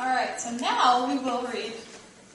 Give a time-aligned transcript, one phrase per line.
[0.00, 1.72] All right, so now we will read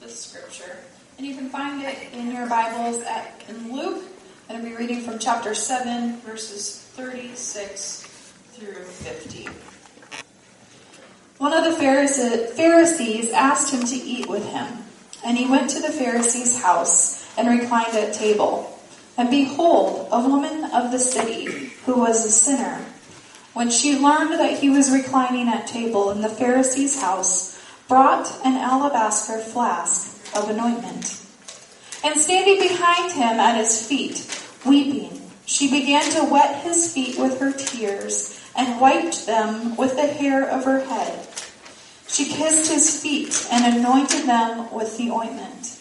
[0.02, 0.76] the scripture.
[1.16, 4.04] And you can find it in your Bibles at, in Luke.
[4.50, 8.02] I'm going to be reading from chapter 7, verses 36
[8.52, 9.48] through 50.
[11.38, 14.84] One of the Pharisees asked him to eat with him,
[15.24, 18.78] and he went to the Pharisee's house and reclined at table.
[19.16, 22.84] And behold, a woman of the city, who was a sinner,
[23.54, 27.53] when she learned that he was reclining at table in the Pharisee's house,
[27.88, 31.20] brought an alabaster flask of anointment.
[32.02, 34.26] And standing behind him at his feet,
[34.66, 40.06] weeping, she began to wet his feet with her tears and wiped them with the
[40.06, 41.26] hair of her head.
[42.08, 45.80] She kissed his feet and anointed them with the ointment.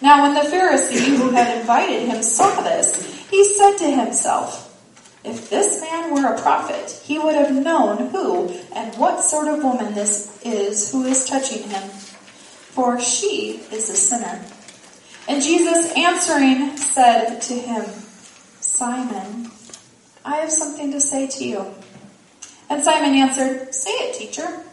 [0.00, 4.71] Now when the Pharisee who had invited him saw this, he said to himself,
[5.24, 9.62] if this man were a prophet, he would have known who and what sort of
[9.62, 14.44] woman this is who is touching him, for she is a sinner.
[15.28, 17.84] And Jesus answering said to him,
[18.60, 19.50] Simon,
[20.24, 21.66] I have something to say to you.
[22.68, 24.64] And Simon answered, Say it, teacher.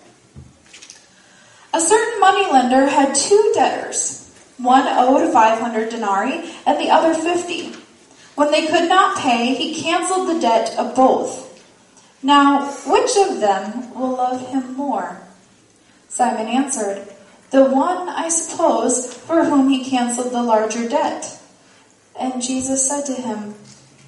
[1.73, 4.33] A certain moneylender had two debtors.
[4.57, 7.78] One owed 500 denarii and the other 50.
[8.39, 11.61] When they could not pay, he canceled the debt of both.
[12.23, 15.19] Now, which of them will love him more?
[16.07, 17.05] Simon answered,
[17.51, 21.37] The one, I suppose, for whom he canceled the larger debt.
[22.17, 23.55] And Jesus said to him,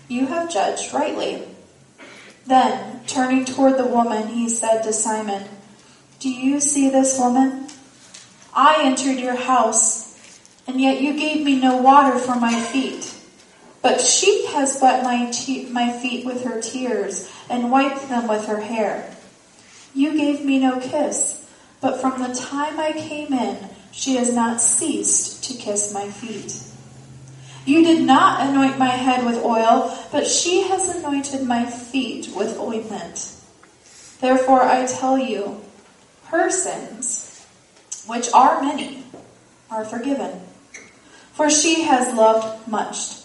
[0.08, 1.44] You have judged rightly.
[2.48, 5.44] Then, turning toward the woman, he said to Simon,
[6.22, 7.68] Do you see this woman?
[8.54, 10.18] I entered your house,
[10.68, 13.11] and yet you gave me no water for my feet.
[13.82, 18.46] But she has wet my, te- my feet with her tears and wiped them with
[18.46, 19.16] her hair.
[19.94, 21.50] You gave me no kiss,
[21.82, 26.64] but from the time I came in, she has not ceased to kiss my feet.
[27.66, 32.58] You did not anoint my head with oil, but she has anointed my feet with
[32.58, 33.36] ointment.
[34.20, 35.62] Therefore I tell you,
[36.25, 37.46] her sins,
[38.08, 39.03] which are many,
[39.70, 40.41] are forgiven,
[41.34, 43.21] for she has loved much.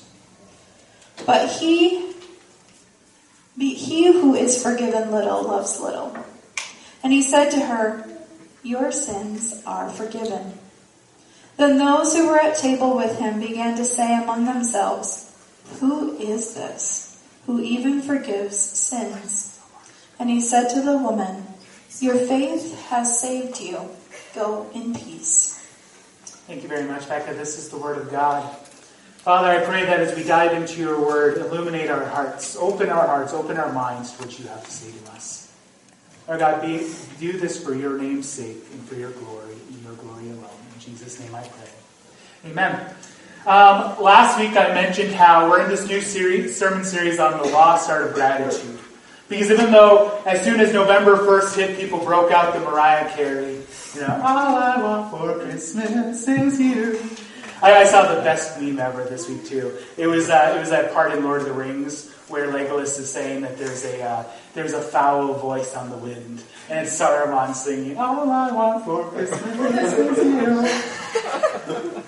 [1.25, 2.13] But he,
[3.59, 6.17] he who is forgiven little loves little.
[7.03, 8.07] And he said to her,
[8.63, 10.59] Your sins are forgiven.
[11.57, 15.33] Then those who were at table with him began to say among themselves,
[15.81, 19.61] Who is this who even forgives sins?
[20.19, 21.47] And he said to the woman,
[22.01, 23.89] Your faith has saved you.
[24.35, 25.55] Go in peace.
[26.47, 27.35] Thank you very much, Becca.
[27.35, 28.55] This is the word of God.
[29.27, 33.09] Father, I pray that as we dive into your word, illuminate our hearts, open our
[33.09, 35.53] hearts, open our minds to what you have to say to us.
[36.29, 36.89] Lord God, be,
[37.19, 40.49] do this for your name's sake and for your glory, and your glory alone.
[40.75, 42.53] In Jesus' name I pray.
[42.53, 42.95] Amen.
[43.47, 47.49] Um, last week I mentioned how we're in this new series, sermon series on the
[47.49, 48.79] lost art of gratitude.
[49.29, 53.61] Because even though as soon as November 1st hit, people broke out the Mariah Carey,
[53.93, 57.01] you know, all I want for Christmas is you.
[57.63, 59.77] I, I, saw the best meme ever this week too.
[59.97, 63.11] It was uh, it was that part in Lord of the Rings where Legolas is
[63.11, 64.25] saying that there's a uh,
[64.55, 69.09] there's a foul voice on the wind, and it's Saruman singing, "All I want for
[69.11, 72.03] Christmas is you."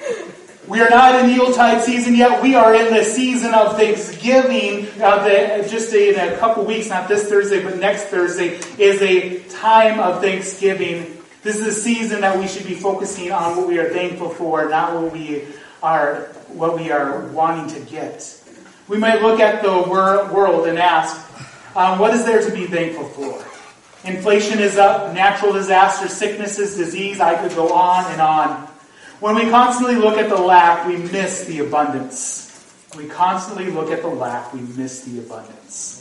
[0.68, 2.42] We are not in Yuletide season yet.
[2.42, 4.86] We are in the season of Thanksgiving.
[5.00, 9.38] Uh, the, just in a couple weeks, not this Thursday, but next Thursday, is a
[9.48, 13.78] time of Thanksgiving this is a season that we should be focusing on what we
[13.78, 15.44] are thankful for, not what we
[15.82, 18.34] are what we are wanting to get.
[18.88, 21.14] We might look at the wor- world and ask,
[21.76, 23.44] um, what is there to be thankful for?
[24.08, 28.66] Inflation is up, natural disasters, sicknesses, disease, I could go on and on.
[29.20, 32.46] When we constantly look at the lack, we miss the abundance.
[32.96, 35.97] we constantly look at the lack, we miss the abundance.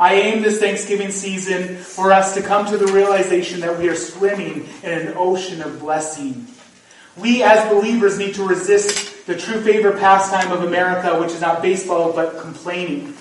[0.00, 3.94] I aim this Thanksgiving season for us to come to the realization that we are
[3.94, 6.46] swimming in an ocean of blessing.
[7.18, 11.60] We as believers need to resist the true favorite pastime of America, which is not
[11.60, 13.12] baseball, but complaining.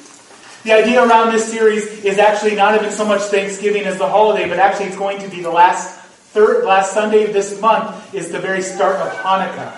[0.63, 4.47] The idea around this series is actually not even so much Thanksgiving as the holiday,
[4.47, 5.99] but actually it's going to be the last
[6.31, 9.77] third, last Sunday of this month is the very start of Hanukkah.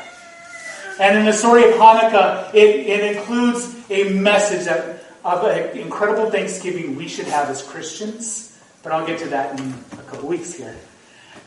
[0.99, 6.29] And in the story of Hanukkah, it, it includes a message that of an incredible
[6.31, 10.53] Thanksgiving we should have as Christians, but I'll get to that in a couple weeks
[10.53, 10.75] here.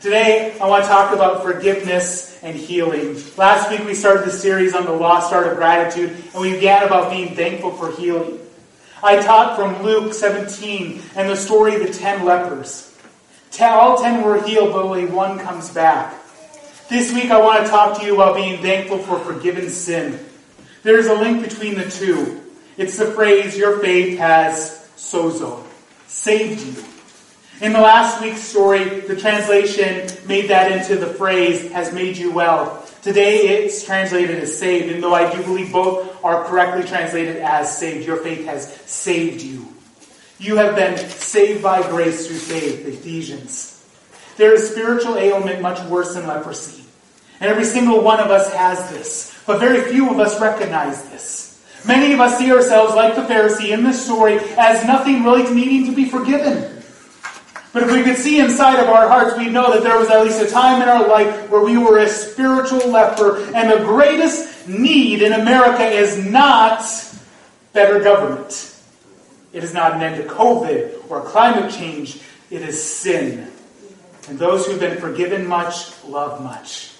[0.01, 3.21] Today, I want to talk about forgiveness and healing.
[3.37, 6.83] Last week, we started the series on the lost art of gratitude, and we began
[6.83, 8.39] about being thankful for healing.
[9.03, 12.97] I taught from Luke 17 and the story of the ten lepers.
[13.59, 16.13] All ten were healed, but only one comes back.
[16.89, 20.19] This week I want to talk to you about being thankful for forgiven sin.
[20.83, 22.44] There's a link between the two.
[22.77, 25.63] It's the phrase, your faith has sozo,
[26.07, 26.83] saved you.
[27.61, 32.33] In the last week's story, the translation made that into the phrase, has made you
[32.33, 32.85] well.
[33.01, 37.77] Today it's translated as saved, and though I do believe both are correctly translated as
[37.77, 39.67] saved, your faith has saved you.
[40.37, 43.71] You have been saved by grace through faith, Ephesians.
[44.35, 46.83] There is spiritual ailment much worse than leprosy.
[47.39, 49.37] And every single one of us has this.
[49.45, 51.54] But very few of us recognize this.
[51.87, 55.85] Many of us see ourselves, like the Pharisee in this story, as nothing really needing
[55.85, 56.71] to be forgiven.
[57.73, 60.23] But if we could see inside of our hearts, we'd know that there was at
[60.23, 63.37] least a time in our life where we were a spiritual leper.
[63.53, 66.83] And the greatest need in America is not
[67.73, 68.73] better government.
[69.51, 72.21] It is not an end to COVID or climate change.
[72.49, 73.51] It is sin.
[74.29, 76.94] And those who've been forgiven much love much.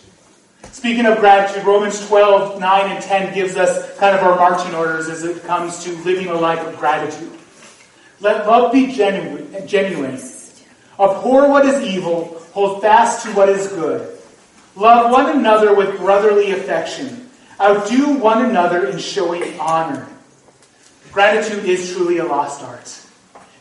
[0.76, 5.08] Speaking of gratitude, Romans 12, 9 and 10 gives us kind of our marching orders
[5.08, 7.32] as it comes to living a life of gratitude.
[8.20, 10.16] Let love be genuine, genuine.
[11.00, 14.20] Abhor what is evil, hold fast to what is good.
[14.76, 17.30] Love one another with brotherly affection.
[17.58, 20.06] Outdo one another in showing honor.
[21.14, 23.00] Gratitude is truly a lost art.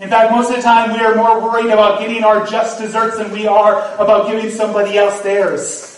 [0.00, 3.18] In fact, most of the time we are more worried about getting our just desserts
[3.18, 5.93] than we are about giving somebody else theirs.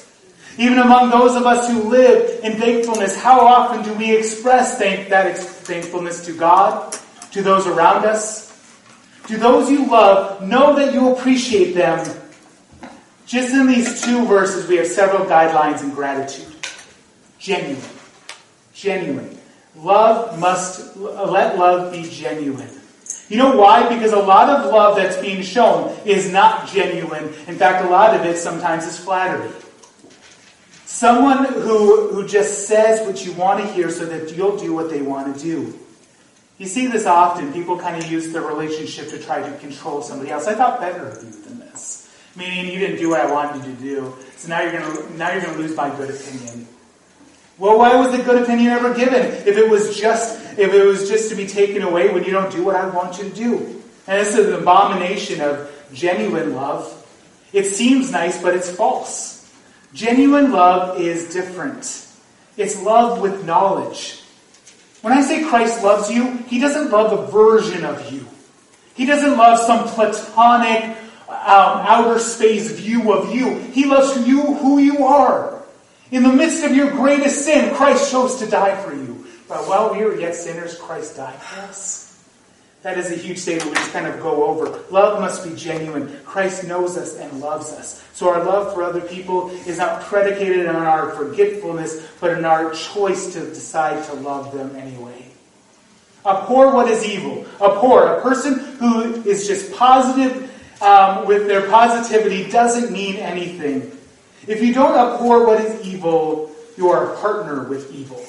[0.59, 5.11] Even among those of us who live in thankfulness, how often do we express thank-
[5.11, 6.97] that ex- thankfulness to God,
[7.33, 8.53] to those around us?
[9.27, 12.09] Do those you love know that you appreciate them?
[13.27, 16.47] Just in these two verses, we have several guidelines in gratitude.
[17.39, 17.83] Genuine.
[18.73, 19.39] Genuine.
[19.77, 22.71] Love must, let love be genuine.
[23.29, 23.89] You know why?
[23.89, 27.25] Because a lot of love that's being shown is not genuine.
[27.49, 29.51] In fact, a lot of it sometimes is flattery.
[30.97, 34.89] Someone who, who just says what you want to hear so that you'll do what
[34.89, 35.79] they want to do.
[36.57, 37.53] You see this often.
[37.53, 40.47] People kind of use their relationship to try to control somebody else.
[40.47, 42.11] I thought better of you than this.
[42.35, 44.15] Meaning you didn't do what I wanted you to do.
[44.39, 46.67] So now you're gonna now you're gonna lose my good opinion.
[47.59, 51.11] Well, why was the good opinion ever given if it was just if it was
[51.11, 53.83] just to be taken away when you don't do what I want you to do?
[54.07, 56.91] And this is an abomination of genuine love.
[57.53, 59.36] It seems nice, but it's false.
[59.93, 62.07] Genuine love is different.
[62.57, 64.23] It's love with knowledge.
[65.03, 68.27] When I say Christ loves you, he doesn't love a version of you.
[68.95, 70.97] He doesn't love some platonic
[71.29, 73.59] um, outer space view of you.
[73.59, 75.63] He loves you who you are.
[76.11, 79.27] In the midst of your greatest sin, Christ chose to die for you.
[79.49, 82.06] But while we were yet sinners, Christ died for us.
[82.87, 84.81] That is a huge statement we just kind of go over.
[84.93, 86.21] Love must be genuine.
[86.25, 88.01] Christ knows us and loves us.
[88.13, 92.73] So our love for other people is not predicated on our forgetfulness, but in our
[92.75, 95.27] choice to decide to love them anyway.
[96.25, 97.45] Abhor what is evil.
[97.61, 100.49] Abhor, a person who is just positive
[100.81, 103.99] um, with their positivity doesn't mean anything.
[104.47, 108.25] If you don't abhor what is evil, you are a partner with evil.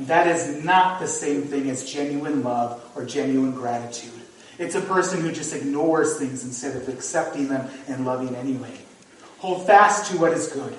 [0.00, 4.18] And that is not the same thing as genuine love or genuine gratitude.
[4.58, 8.78] It's a person who just ignores things instead of accepting them and loving anyway.
[9.40, 10.74] Hold fast to what is good.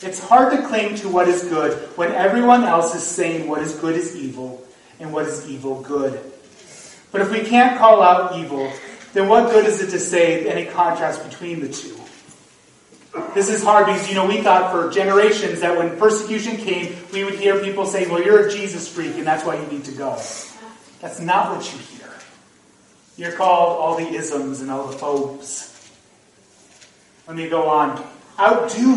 [0.00, 3.74] It's hard to cling to what is good when everyone else is saying what is
[3.74, 4.64] good is evil
[5.00, 6.20] and what is evil good.
[7.10, 8.72] But if we can't call out evil,
[9.12, 11.98] then what good is it to say any contrast between the two?
[13.34, 17.24] This is hard because, you know, we thought for generations that when persecution came, we
[17.24, 19.92] would hear people say, well, you're a Jesus freak and that's why you need to
[19.92, 20.18] go.
[21.00, 22.08] That's not what you hear.
[23.16, 25.68] You're called all the isms and all the phobes.
[27.26, 28.02] Let me go on.
[28.38, 28.94] Outdo.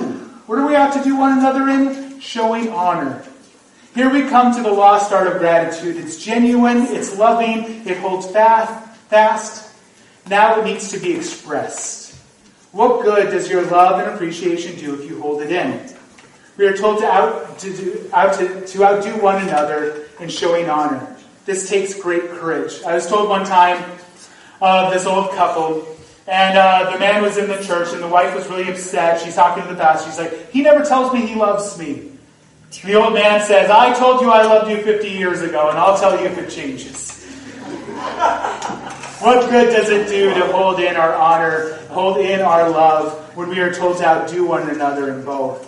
[0.48, 2.20] What do we have to do one another in?
[2.20, 3.24] Showing honor.
[3.96, 5.98] Here we come to the lost art of gratitude.
[5.98, 9.74] It's genuine, it's loving, it holds fast, fast.
[10.30, 12.05] Now it needs to be expressed.
[12.76, 15.96] What good does your love and appreciation do if you hold it in?
[16.58, 20.70] We are told to, out, to, do, out to, to outdo one another in showing
[20.70, 21.16] honor.
[21.46, 22.84] This takes great courage.
[22.84, 25.88] I was told one time of uh, this old couple,
[26.28, 29.22] and uh, the man was in the church, and the wife was really upset.
[29.22, 30.10] She's talking to the pastor.
[30.10, 32.12] She's like, He never tells me he loves me.
[32.84, 35.98] The old man says, I told you I loved you 50 years ago, and I'll
[35.98, 37.26] tell you if it changes.
[39.26, 43.50] What good does it do to hold in our honor, hold in our love, when
[43.50, 45.66] we are told to outdo one another in both?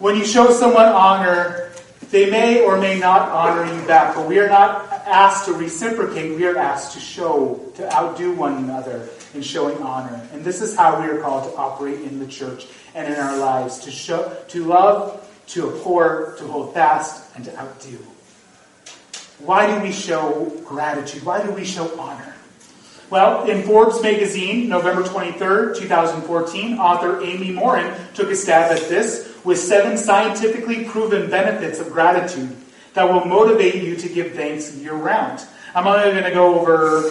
[0.00, 1.70] When you show someone honor,
[2.10, 6.36] They may or may not honor you back, but we are not asked to reciprocate.
[6.36, 10.20] We are asked to show, to outdo one another in showing honor.
[10.32, 13.36] And this is how we are called to operate in the church and in our
[13.36, 17.98] lives to show, to love, to abhor, to hold fast, and to outdo.
[19.40, 21.24] Why do we show gratitude?
[21.24, 22.33] Why do we show honor?
[23.14, 29.32] Well, in Forbes magazine, November 23rd, 2014, author Amy Morin took a stab at this
[29.44, 32.56] with seven scientifically proven benefits of gratitude
[32.94, 35.46] that will motivate you to give thanks year round.
[35.76, 37.02] I'm only going to go over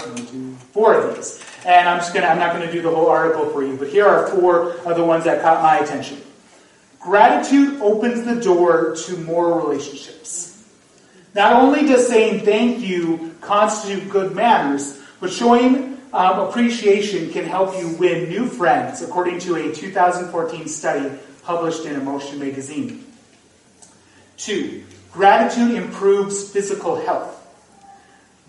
[0.73, 1.41] four of these.
[1.65, 3.77] And I'm just going to, I'm not going to do the whole article for you,
[3.77, 6.21] but here are four of the ones that caught my attention.
[6.99, 10.67] Gratitude opens the door to more relationships.
[11.33, 17.75] Not only does saying thank you constitute good manners, but showing um, appreciation can help
[17.77, 21.09] you win new friends, according to a 2014 study
[21.41, 23.03] published in Emotion magazine.
[24.37, 27.39] Two, gratitude improves physical health.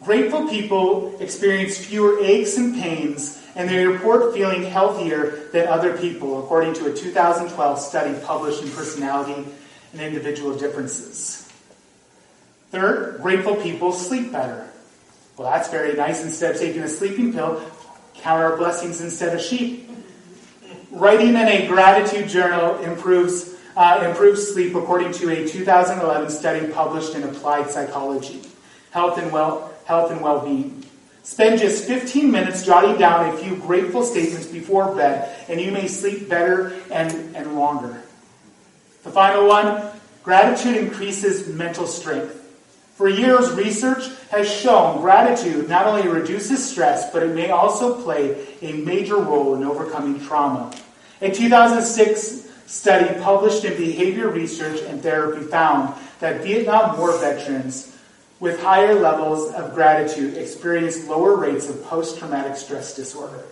[0.02, 6.44] Grateful people experience fewer aches and pains, and they report feeling healthier than other people,
[6.44, 9.48] according to a 2012 study published in Personality
[9.92, 11.50] and Individual Differences.
[12.70, 14.68] Third, grateful people sleep better.
[15.36, 16.22] Well, that's very nice.
[16.22, 17.60] Instead of taking a sleeping pill,
[18.14, 19.90] count our blessings instead of sheep.
[20.90, 27.16] Writing in a gratitude journal improves, uh, improves sleep, according to a 2011 study published
[27.16, 28.42] in Applied Psychology,
[28.92, 30.84] Health and, well, Health and Well-being.
[31.24, 35.88] Spend just 15 minutes jotting down a few grateful statements before bed, and you may
[35.88, 38.02] sleep better and, and longer.
[39.02, 39.90] The final one
[40.22, 42.43] gratitude increases mental strength.
[42.94, 48.46] For years, research has shown gratitude not only reduces stress, but it may also play
[48.62, 50.72] a major role in overcoming trauma.
[51.20, 57.96] A 2006 study published in Behavior Research and Therapy found that Vietnam War veterans
[58.38, 63.42] with higher levels of gratitude experienced lower rates of post traumatic stress disorder.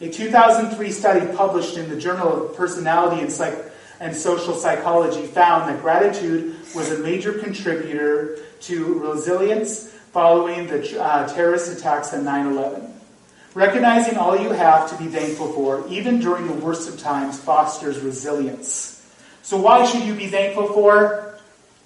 [0.00, 5.68] A 2003 study published in the Journal of Personality and, Psych- and Social Psychology found
[5.68, 12.46] that gratitude was a major contributor to resilience following the uh, terrorist attacks on 9
[12.52, 12.92] 11.
[13.54, 18.00] Recognizing all you have to be thankful for, even during the worst of times, fosters
[18.00, 19.06] resilience.
[19.42, 21.38] So, why should you be thankful for?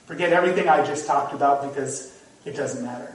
[0.06, 3.12] Forget everything I just talked about because it doesn't matter.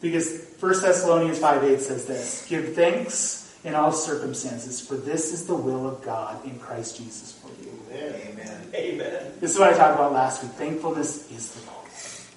[0.00, 5.46] Because 1 Thessalonians 5 8 says this Give thanks in all circumstances, for this is
[5.46, 7.70] the will of God in Christ Jesus for you.
[7.92, 8.70] Amen.
[8.74, 9.32] Amen.
[9.40, 10.52] This is what I talked about last week.
[10.52, 11.79] Thankfulness is the goal,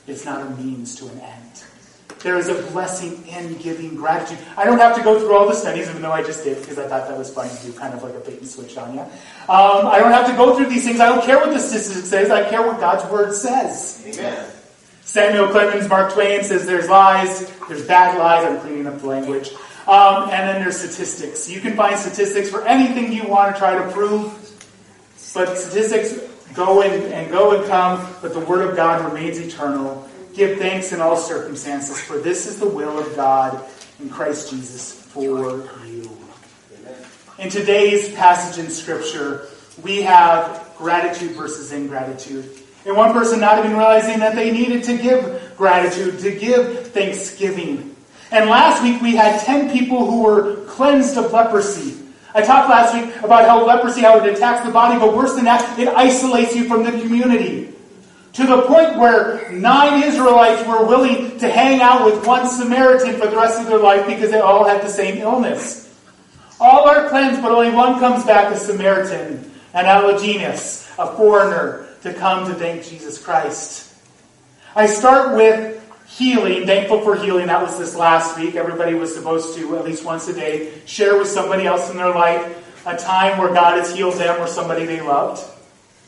[0.07, 1.63] it's not a means to an end.
[2.23, 4.37] There is a blessing in giving gratitude.
[4.55, 6.79] I don't have to go through all the studies, even though I just did, because
[6.79, 8.93] I thought that was fun to do, kind of like a bait and switch on
[8.93, 9.01] you.
[9.01, 11.01] Um, I don't have to go through these things.
[11.01, 12.31] I don't care what the statistic says.
[12.31, 14.01] I care what God's word says.
[14.07, 14.49] Amen.
[15.01, 18.45] Samuel Clemens, Mark Twain says there's lies, there's bad lies.
[18.45, 19.51] I'm cleaning up the language.
[19.85, 21.49] Um, and then there's statistics.
[21.49, 24.31] You can find statistics for anything you want to try to prove,
[25.33, 30.07] but statistics go and, and go and come, but the Word of God remains eternal.
[30.33, 33.63] Give thanks in all circumstances, for this is the will of God
[33.99, 36.17] in Christ Jesus for you.
[37.39, 39.47] In today's passage in Scripture,
[39.81, 42.49] we have gratitude versus ingratitude.
[42.85, 47.95] And one person not even realizing that they needed to give gratitude, to give thanksgiving.
[48.31, 52.02] And last week we had 10 people who were cleansed of leprosy.
[52.35, 55.45] I talked last week about how leprosy, how it attacks the body, but worse than
[55.45, 57.73] that, it isolates you from the community.
[58.33, 63.27] To the point where nine Israelites were willing to hang out with one Samaritan for
[63.27, 65.83] the rest of their life because they all had the same illness.
[66.59, 72.13] All are cleansed, but only one comes back a Samaritan, an allogenes, a foreigner, to
[72.13, 73.93] come to thank Jesus Christ.
[74.75, 75.82] I start with
[76.17, 77.47] healing, thankful for healing.
[77.47, 78.55] That was this last week.
[78.55, 82.13] Everybody was supposed to, at least once a day, share with somebody else in their
[82.13, 85.43] life a time where God has healed them or somebody they loved.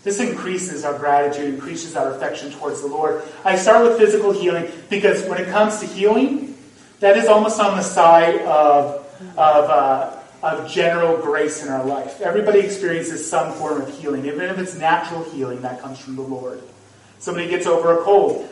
[0.04, 3.24] This increases our gratitude, increases our affection towards the Lord.
[3.44, 6.56] I start with physical healing because when it comes to healing,
[7.00, 9.04] that is almost on the side of,
[9.36, 12.22] of, uh, of general grace in our life.
[12.22, 16.22] Everybody experiences some form of healing, even if it's natural healing that comes from the
[16.22, 16.62] Lord.
[17.18, 18.48] Somebody gets over a cold.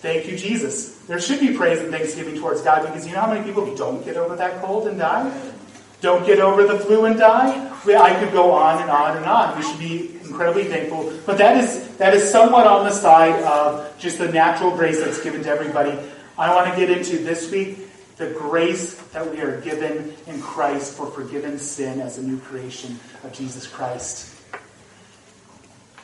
[0.00, 0.95] Thank you, Jesus.
[1.06, 4.04] There should be praise and thanksgiving towards God because you know how many people don't
[4.04, 5.52] get over that cold and die?
[6.00, 7.72] Don't get over the flu and die?
[7.94, 9.56] I could go on and on and on.
[9.56, 11.12] We should be incredibly thankful.
[11.24, 15.22] But that is that is somewhat on the side of just the natural grace that's
[15.22, 15.96] given to everybody.
[16.36, 17.78] I want to get into this week
[18.16, 22.98] the grace that we are given in Christ for forgiven sin as a new creation
[23.22, 24.34] of Jesus Christ.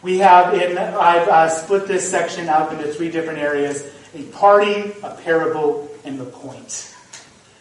[0.02, 4.92] We have in, I've uh, split this section up into three different areas a party,
[5.02, 6.94] a parable, and the point.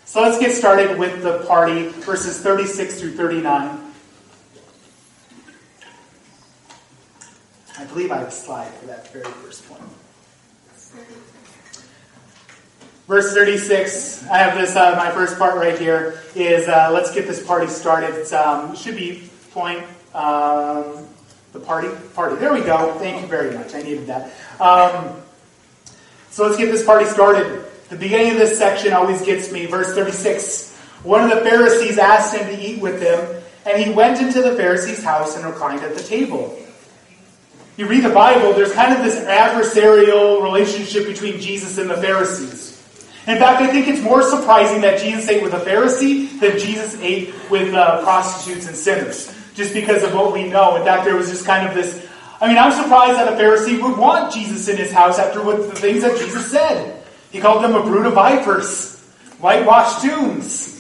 [0.05, 3.79] So let's get started with the party, verses 36 through 39.
[7.77, 9.81] I believe I have a slide for that very first point.
[13.08, 17.27] Verse 36, I have this, uh, my first part right here is uh, let's get
[17.27, 18.13] this party started.
[18.13, 21.08] It um, should be point, um,
[21.53, 22.36] the party, party.
[22.36, 22.93] There we go.
[23.00, 23.74] Thank you very much.
[23.74, 24.31] I needed that.
[24.62, 25.22] Um,
[26.31, 27.65] so let's get this party started.
[27.89, 29.65] The beginning of this section always gets me.
[29.65, 30.75] Verse 36.
[31.03, 34.55] One of the Pharisees asked him to eat with him, and he went into the
[34.55, 36.57] Pharisee's house and reclined at the table.
[37.75, 42.71] You read the Bible, there's kind of this adversarial relationship between Jesus and the Pharisees.
[43.27, 47.00] In fact, I think it's more surprising that Jesus ate with a Pharisee than Jesus
[47.01, 50.75] ate with uh, prostitutes and sinners, just because of what we know.
[50.75, 52.07] In fact, there was just kind of this.
[52.41, 55.57] I mean, I'm surprised that a Pharisee would want Jesus in his house after what
[55.57, 57.03] the things that Jesus said.
[57.31, 59.00] He called them a brood of vipers,
[59.39, 60.71] whitewashed tombs.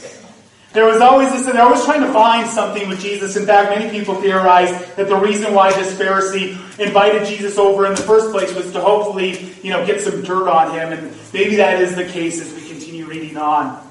[0.73, 3.35] There was always this, they're always trying to find something with Jesus.
[3.35, 7.93] In fact, many people theorize that the reason why this Pharisee invited Jesus over in
[7.93, 10.93] the first place was to hopefully, you know, get some dirt on him.
[10.93, 13.85] And maybe that is the case as we continue reading on.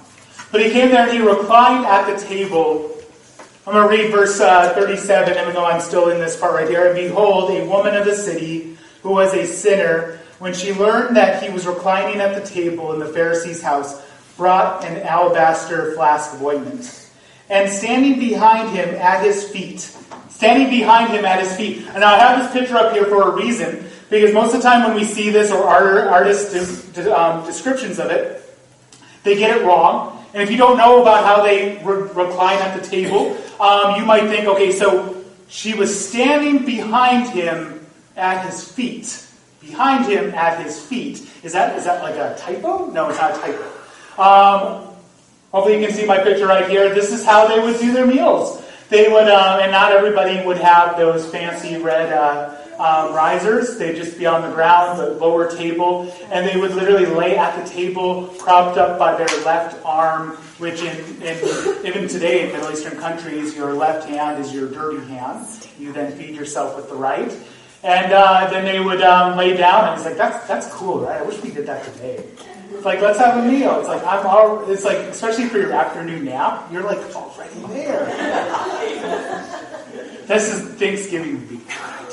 [0.50, 2.96] But he came there and he reclined at the table.
[3.66, 6.68] I'm going to read verse uh, 37, even though I'm still in this part right
[6.68, 6.86] here.
[6.86, 11.42] And behold, a woman of the city who was a sinner, when she learned that
[11.42, 14.02] he was reclining at the table in the Pharisee's house,
[14.38, 17.10] brought an alabaster flask of ointment.
[17.50, 19.80] And standing behind him at his feet,
[20.30, 21.86] standing behind him at his feet.
[21.88, 24.88] And I have this picture up here for a reason, because most of the time
[24.88, 28.42] when we see this or artist um, descriptions of it,
[29.22, 30.16] they get it wrong.
[30.32, 34.06] And if you don't know about how they re- recline at the table, um, you
[34.06, 37.86] might think, okay, so she was standing behind him
[38.16, 39.26] at his feet.
[39.60, 41.28] Behind him at his feet.
[41.42, 42.86] Is that is that like a typo?
[42.86, 43.64] No, it's not a typo.
[44.20, 44.94] Um,
[45.52, 46.94] hopefully you can see my picture right here.
[46.94, 48.62] This is how they would do their meals.
[48.88, 53.76] They would, uh, and not everybody would have those fancy red uh, um, risers.
[53.76, 57.62] They'd just be on the ground, the lower table, and they would literally lay at
[57.62, 62.72] the table, propped up by their left arm, which in, in even today in Middle
[62.72, 65.46] Eastern countries, your left hand is your dirty hand.
[65.78, 67.30] You then feed yourself with the right.
[67.82, 71.20] And uh, then they would um, lay down, and it's like, that's, that's cool, right?
[71.20, 72.24] I wish we did that today.
[72.72, 73.78] It's like, let's have a meal.
[73.78, 78.06] It's like, I'm all, it's like, especially for your afternoon nap, you're like already there.
[80.26, 81.60] this is Thanksgiving would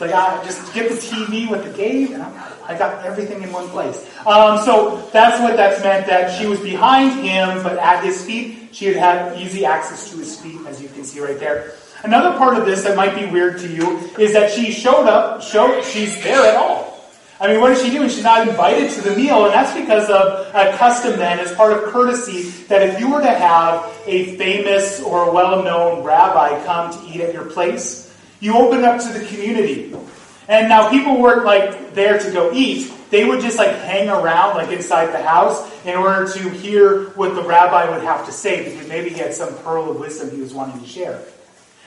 [0.00, 2.34] like, I just get the TV with the game, and I'm,
[2.64, 4.08] I got everything in one place.
[4.26, 8.68] Um, so that's what that's meant, that she was behind him, but at his feet,
[8.72, 11.72] she had had easy access to his feet, as you can see right there.
[12.04, 15.42] Another part of this that might be weird to you is that she showed up,
[15.42, 16.88] showed, she's there at all.
[17.40, 18.08] I mean, what is she doing?
[18.08, 21.72] She's not invited to the meal, and that's because of a custom then, as part
[21.72, 27.06] of courtesy, that if you were to have a famous or well-known rabbi come to
[27.08, 28.07] eat at your place,
[28.40, 29.94] you open up to the community.
[30.48, 32.92] And now people weren't like there to go eat.
[33.10, 37.34] They would just like hang around like inside the house in order to hear what
[37.34, 40.40] the rabbi would have to say because maybe he had some pearl of wisdom he
[40.40, 41.22] was wanting to share.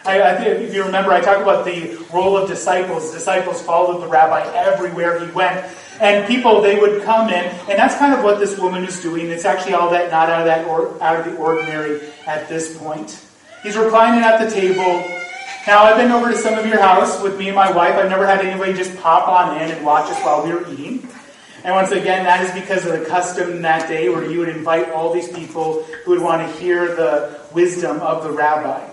[0.05, 3.11] I, I think if you remember, I talked about the role of disciples.
[3.11, 5.65] Disciples followed the rabbi everywhere he went.
[5.99, 9.27] And people, they would come in, and that's kind of what this woman is doing.
[9.27, 12.75] It's actually all that, not out of that, or, out of the ordinary at this
[12.79, 13.23] point.
[13.61, 15.20] He's reclining at the table.
[15.67, 17.93] Now, I've been over to some of your house with me and my wife.
[17.93, 21.07] I've never had anybody just pop on in and watch us while we were eating.
[21.63, 24.89] And once again, that is because of the custom that day where you would invite
[24.89, 28.83] all these people who would want to hear the wisdom of the rabbi.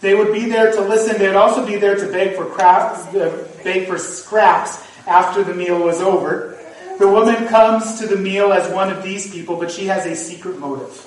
[0.00, 1.18] They would be there to listen.
[1.18, 5.78] They'd also be there to beg for, crafts, uh, beg for scraps after the meal
[5.78, 6.58] was over.
[6.98, 10.16] The woman comes to the meal as one of these people, but she has a
[10.16, 11.06] secret motive.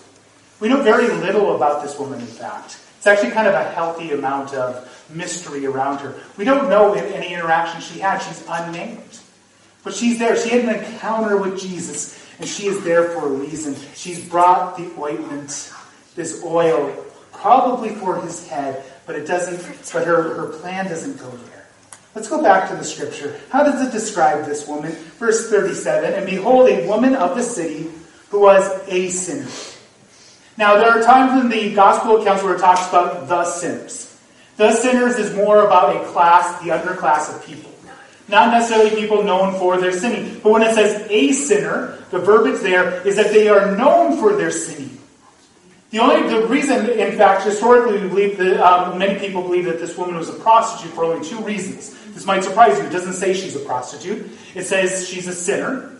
[0.59, 2.79] We know very little about this woman, in fact.
[3.01, 6.21] It's actually kind of a healthy amount of mystery around her.
[6.37, 8.19] We don't know if any interaction she had.
[8.19, 9.19] She's unnamed.
[9.83, 10.35] But she's there.
[10.35, 13.75] She had an encounter with Jesus, and she is there for a reason.
[13.95, 15.73] She's brought the ointment,
[16.13, 16.95] this oil,
[17.31, 19.57] probably for his head, but it doesn't,
[19.91, 21.65] but her, her plan doesn't go there.
[22.13, 23.41] Let's go back to the scripture.
[23.49, 24.91] How does it describe this woman?
[25.17, 27.89] Verse 37, and behold, a woman of the city
[28.29, 29.49] who was a sinner.
[30.61, 34.15] Now, there are times in the gospel accounts where it talks about the sinners.
[34.57, 37.71] The sinners is more about a class, the underclass of people.
[38.27, 40.39] Not necessarily people known for their sinning.
[40.43, 44.35] But when it says a sinner, the verbiage there is that they are known for
[44.35, 44.99] their sinning.
[45.89, 49.79] The only the reason, in fact, historically, we believe that um, many people believe that
[49.79, 51.97] this woman was a prostitute for only two reasons.
[52.13, 52.83] This might surprise you.
[52.85, 54.29] It doesn't say she's a prostitute.
[54.53, 55.91] It says she's a sinner,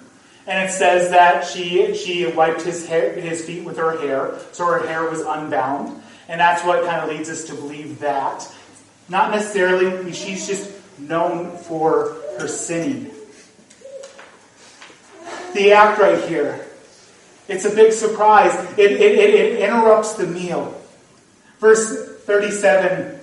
[0.52, 4.66] and it says that she she wiped his hair, his feet with her hair, so
[4.66, 8.54] her hair was unbound, and that's what kind of leads us to believe that.
[9.10, 10.12] Not necessarily.
[10.12, 13.12] She's just known for her sinning.
[15.54, 16.68] The act right here
[17.52, 18.56] it's a big surprise.
[18.78, 20.74] It, it, it, it interrupts the meal.
[21.60, 23.20] Verse 37,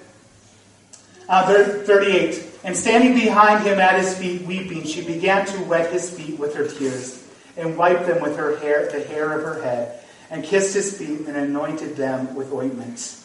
[1.31, 2.48] uh, 38.
[2.69, 6.55] And standing behind him at his feet, weeping, she began to wet his feet with
[6.55, 7.27] her tears,
[7.57, 11.27] and wiped them with her hair, the hair of her head, and kissed his feet,
[11.27, 13.17] and anointed them with ointment.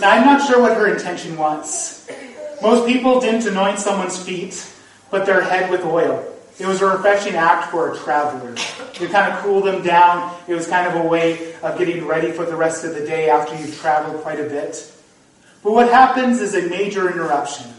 [0.00, 2.10] Now, I'm not sure what her intention was.
[2.60, 4.68] Most people didn't anoint someone's feet,
[5.12, 6.20] but their head with oil.
[6.58, 8.54] It was a refreshing act for a traveler.
[8.54, 10.36] It kind of cooled them down.
[10.48, 13.30] It was kind of a way of getting ready for the rest of the day
[13.30, 14.92] after you've traveled quite a bit.
[15.62, 17.74] But what happens is a major interruption.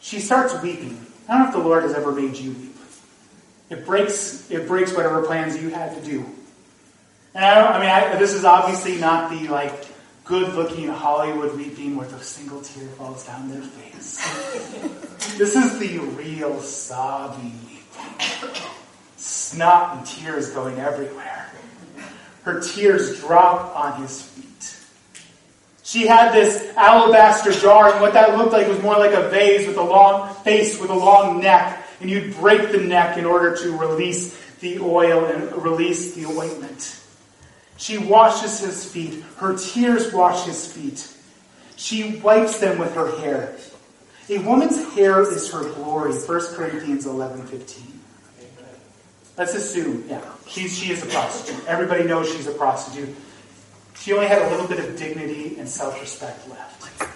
[0.00, 1.04] She starts weeping.
[1.28, 2.76] I don't know if the Lord has ever made you weep.
[3.70, 6.24] It breaks, it breaks whatever plans you had to do.
[7.34, 9.86] And I, I mean, I, this is obviously not the like
[10.24, 14.16] good-looking Hollywood weeping where a single tear falls down their face.
[15.38, 17.58] this is the real sobbing
[19.16, 21.50] snot and tears going everywhere.
[22.42, 24.47] Her tears drop on his feet.
[25.88, 29.66] She had this alabaster jar, and what that looked like was more like a vase
[29.66, 33.56] with a long face with a long neck, and you'd break the neck in order
[33.56, 37.00] to release the oil and release the ointment.
[37.78, 39.24] She washes his feet.
[39.38, 41.10] Her tears wash his feet.
[41.76, 43.56] She wipes them with her hair.
[44.28, 46.12] A woman's hair is her glory.
[46.12, 48.00] 1 Corinthians 11 15.
[49.38, 51.66] Let's assume, yeah, she's, she is a prostitute.
[51.66, 53.16] Everybody knows she's a prostitute.
[53.94, 57.12] She only had a little bit of dignity and self respect left.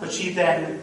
[0.00, 0.80] But she then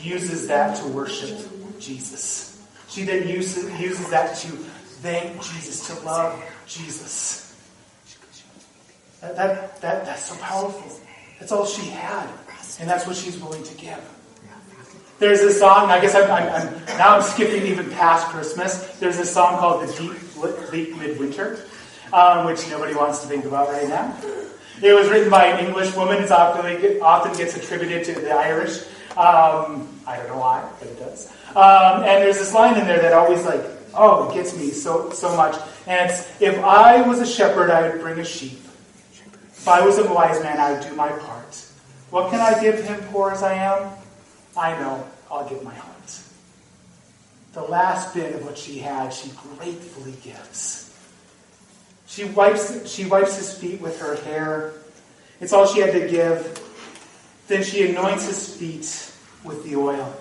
[0.00, 1.38] uses that to worship
[1.78, 2.66] Jesus.
[2.88, 7.54] She then uses, uses that to thank Jesus, to love Jesus.
[9.20, 11.00] That, that, that, that's so powerful.
[11.38, 12.28] That's all she had.
[12.80, 14.00] And that's what she's willing to give.
[15.18, 18.86] There's a song, I guess I'm, I'm, I'm, now I'm skipping even past Christmas.
[18.98, 21.64] There's a song called The Deep Bleak Midwinter,
[22.12, 24.16] um, which nobody wants to think about right now.
[24.82, 26.22] It was written by an English woman.
[26.22, 28.82] It often, often gets attributed to the Irish.
[29.16, 31.30] Um, I don't know why, but it does.
[31.56, 35.10] Um, and there's this line in there that always like, oh, it gets me so
[35.10, 35.56] so much.
[35.86, 38.60] And it's, if I was a shepherd, I would bring a sheep.
[39.50, 41.64] If I was a wise man, I would do my part.
[42.10, 43.90] What can I give him, poor as I am?
[44.56, 46.20] I know, I'll give my heart.
[47.52, 50.87] The last bit of what she had, she gratefully gives.
[52.08, 54.72] She wipes, she wipes his feet with her hair.
[55.40, 56.64] It's all she had to give.
[57.46, 59.12] Then she anoints his feet
[59.44, 60.16] with the oil.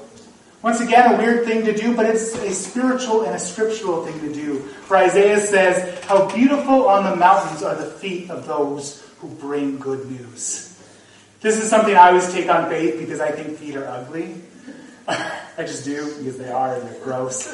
[0.62, 4.20] Once again, a weird thing to do, but it's a spiritual and a scriptural thing
[4.20, 4.60] to do.
[4.60, 9.80] For Isaiah says, How beautiful on the mountains are the feet of those who bring
[9.80, 10.78] good news.
[11.40, 14.42] This is something I always take on faith because I think feet are ugly.
[15.08, 17.48] I just do because they are and they're gross.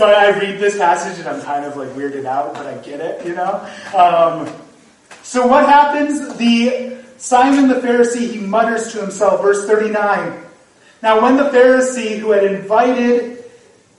[0.00, 3.00] So I read this passage and I'm kind of like weirded out, but I get
[3.00, 3.70] it, you know.
[3.94, 4.50] Um,
[5.22, 6.38] so what happens?
[6.38, 10.42] The Simon the Pharisee he mutters to himself, verse thirty nine.
[11.02, 13.44] Now when the Pharisee who had invited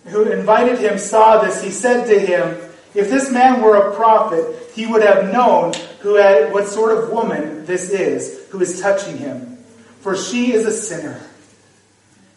[0.06, 2.58] who invited him saw this, he said to him,
[2.96, 7.12] If this man were a prophet, he would have known who had, what sort of
[7.12, 9.56] woman this is who is touching him,
[10.00, 11.22] for she is a sinner.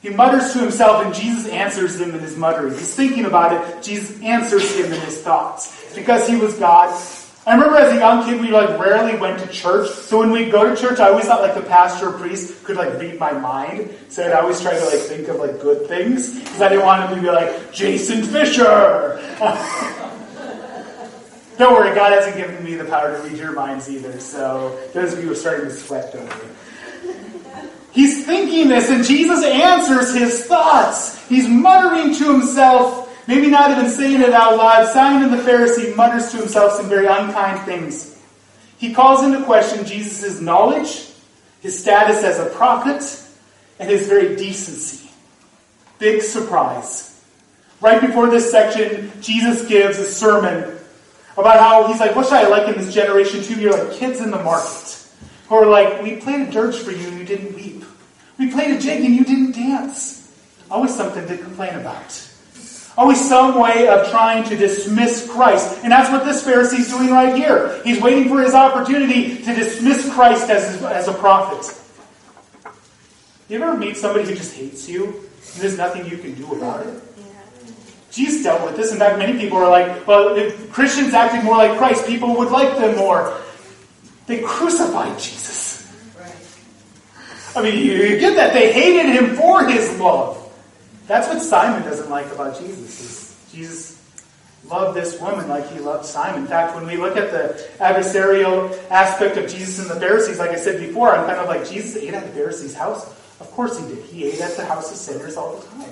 [0.04, 2.74] He mutters to himself, and Jesus answers him in his muttering.
[2.74, 3.82] He's thinking about it.
[3.82, 5.94] Jesus answers him in his thoughts.
[5.94, 6.94] Because he was God.
[7.46, 9.88] I remember as a young kid, we like rarely went to church.
[9.88, 12.76] So when we go to church, I always thought like the pastor or priest could
[12.76, 13.96] like read my mind.
[14.10, 17.08] So I'd always try to like think of like good things because I didn't want
[17.08, 19.18] him to be like Jason Fisher.
[21.56, 24.20] Don't worry, God hasn't given me the power to read your minds either.
[24.20, 26.28] So those of you who are starting to sweat, worry.
[27.94, 31.26] He's thinking this, and Jesus answers his thoughts.
[31.28, 34.88] He's muttering to himself, maybe not even saying it out loud.
[34.88, 38.20] Simon the Pharisee mutters to himself some very unkind things.
[38.78, 41.08] He calls into question Jesus' knowledge,
[41.60, 43.02] his status as a prophet,
[43.78, 45.08] and his very decency.
[46.00, 47.24] Big surprise.
[47.80, 50.78] Right before this section, Jesus gives a sermon
[51.36, 53.60] about how he's like, what should I like in this generation too?
[53.60, 54.90] You're like kids in the market.
[55.50, 57.83] Are like, we planted a dirge for you and you didn't weep.
[58.38, 60.32] We played a jig and you didn't dance.
[60.70, 62.30] Always something to complain about.
[62.96, 65.80] Always some way of trying to dismiss Christ.
[65.82, 67.80] And that's what this Pharisee's doing right here.
[67.82, 71.80] He's waiting for his opportunity to dismiss Christ as, as a prophet.
[73.48, 75.06] You ever meet somebody who just hates you?
[75.06, 77.02] And there's nothing you can do about it?
[78.14, 78.92] Jesus dealt with this.
[78.92, 82.50] In fact, many people are like, well, if Christians acted more like Christ, people would
[82.52, 83.36] like them more.
[84.26, 85.73] They crucified Jesus.
[87.56, 88.52] I mean, you get that.
[88.52, 90.40] They hated him for his love.
[91.06, 93.00] That's what Simon doesn't like about Jesus.
[93.00, 93.94] Is Jesus
[94.68, 96.42] loved this woman like he loved Simon.
[96.42, 100.50] In fact, when we look at the adversarial aspect of Jesus and the Pharisees, like
[100.50, 103.06] I said before, I'm kind of like, Jesus ate at the Pharisees' house?
[103.40, 104.04] Of course he did.
[104.04, 105.90] He ate at the house of sinners all the time.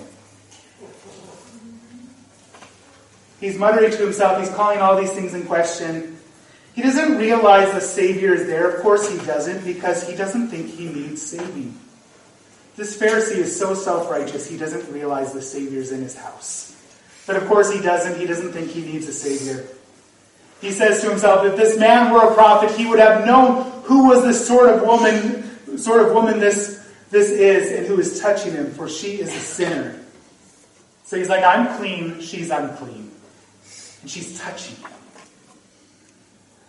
[3.40, 6.16] He's muttering to himself, he's calling all these things in question.
[6.74, 8.70] He doesn't realize the Savior is there.
[8.70, 11.78] Of course he doesn't, because he doesn't think he needs saving.
[12.76, 16.74] This Pharisee is so self righteous, he doesn't realize the Savior's in his house.
[17.26, 18.18] But of course, he doesn't.
[18.18, 19.64] He doesn't think he needs a Savior.
[20.60, 24.08] He says to himself, if this man were a prophet, he would have known who
[24.08, 28.52] was this sort of woman, sort of woman this, this is, and who is touching
[28.52, 30.00] him, for she is a sinner.
[31.04, 33.10] So he's like, I'm clean, she's unclean.
[34.02, 34.90] And she's touching him.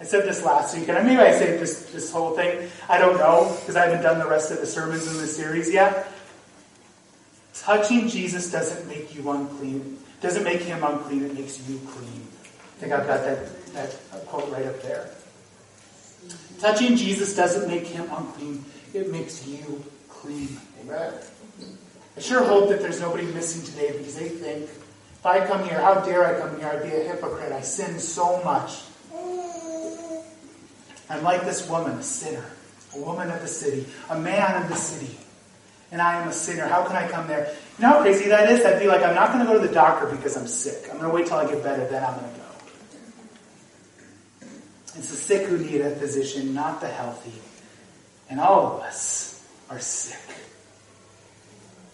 [0.03, 2.69] I said this last week, and maybe I say this, this whole thing.
[2.89, 5.71] I don't know, because I haven't done the rest of the sermons in the series
[5.71, 6.11] yet.
[7.53, 9.97] Touching Jesus doesn't make you unclean.
[10.19, 12.27] Doesn't make him unclean, it makes you clean.
[12.43, 13.95] I think I've got that, that
[14.27, 15.09] quote right up there.
[16.59, 20.59] Touching Jesus doesn't make him unclean, it makes you clean.
[20.81, 21.13] Amen.
[22.17, 25.79] I sure hope that there's nobody missing today because they think, if I come here,
[25.79, 26.67] how dare I come here?
[26.67, 27.53] I'd be a hypocrite.
[27.53, 28.81] I sin so much.
[31.13, 32.43] I'm like this woman, a sinner,
[32.95, 35.15] a woman of the city, a man of the city,
[35.91, 36.67] and I am a sinner.
[36.67, 37.53] How can I come there?
[37.77, 38.65] You know how crazy that is?
[38.65, 40.89] I'd be like, I'm not going to go to the doctor because I'm sick.
[40.89, 42.45] I'm going to wait till I get better, then I'm going to go.
[44.95, 47.39] It's the sick who need a physician, not the healthy.
[48.29, 50.19] And all of us are sick.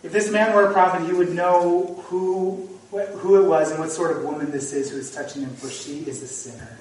[0.01, 3.91] If this man were a prophet, he would know who, who it was and what
[3.91, 6.78] sort of woman this is who is touching him, for she is a sinner.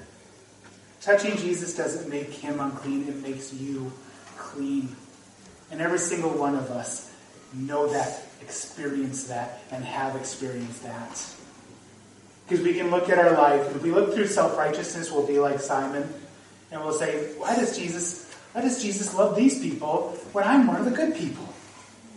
[1.01, 3.91] Touching Jesus doesn't make him unclean, it makes you
[4.37, 4.95] clean.
[5.71, 7.11] And every single one of us
[7.53, 11.25] know that, experience that, and have experienced that.
[12.47, 15.39] Because we can look at our life, and if we look through self-righteousness, we'll be
[15.39, 16.11] like Simon,
[16.71, 20.77] and we'll say, why does Jesus, why does Jesus love these people when I'm one
[20.77, 21.47] of the good people?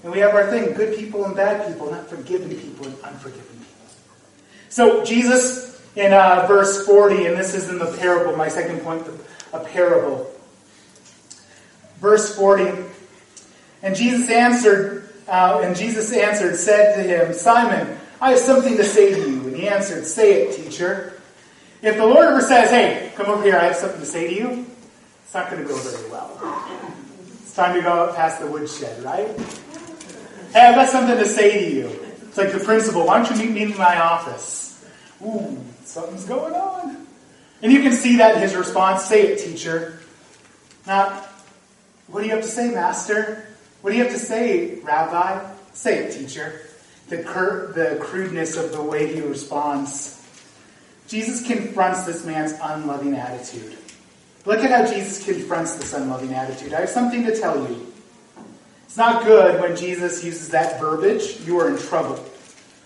[0.03, 3.43] And we have our thing, good people and bad people, not forgiven people and unforgiven
[3.43, 3.95] people.
[4.69, 5.62] So Jesus
[5.97, 9.07] in uh, verse 40, and this is in the parable, my second point,
[9.53, 10.31] a parable.
[12.01, 12.85] Verse 40,
[13.83, 18.85] and Jesus answered, uh, and Jesus answered, said to him, Simon, I have something to
[18.85, 19.41] say to you.
[19.49, 21.21] And he answered, Say it, teacher.
[21.83, 24.35] If the Lord ever says, Hey, come over here, I have something to say to
[24.35, 24.67] you,
[25.25, 26.39] it's not going to go very well.
[27.43, 29.27] It's time to go past the woodshed, right?
[30.53, 31.87] Hey, I've got something to say to you.
[32.29, 34.85] It's like the principal, why don't you meet me in my office?
[35.25, 35.59] Ooh,
[35.93, 37.07] something's going on.
[37.63, 39.05] And you can see that in his response.
[39.05, 40.01] Say it, teacher.
[40.87, 41.13] Not,
[42.09, 43.47] what do you have to say, master?
[43.83, 45.49] What do you have to say, rabbi?
[45.75, 46.63] Say it, teacher.
[47.09, 50.19] The, cur- the crudeness of the way he responds.
[51.09, 53.77] Jesus confronts this man's unloving attitude.
[54.47, 56.73] Look at how Jesus confronts this unloving attitude.
[56.73, 57.93] I have something to tell you.
[58.85, 61.41] It's not good when Jesus uses that verbiage.
[61.47, 62.25] You are in trouble.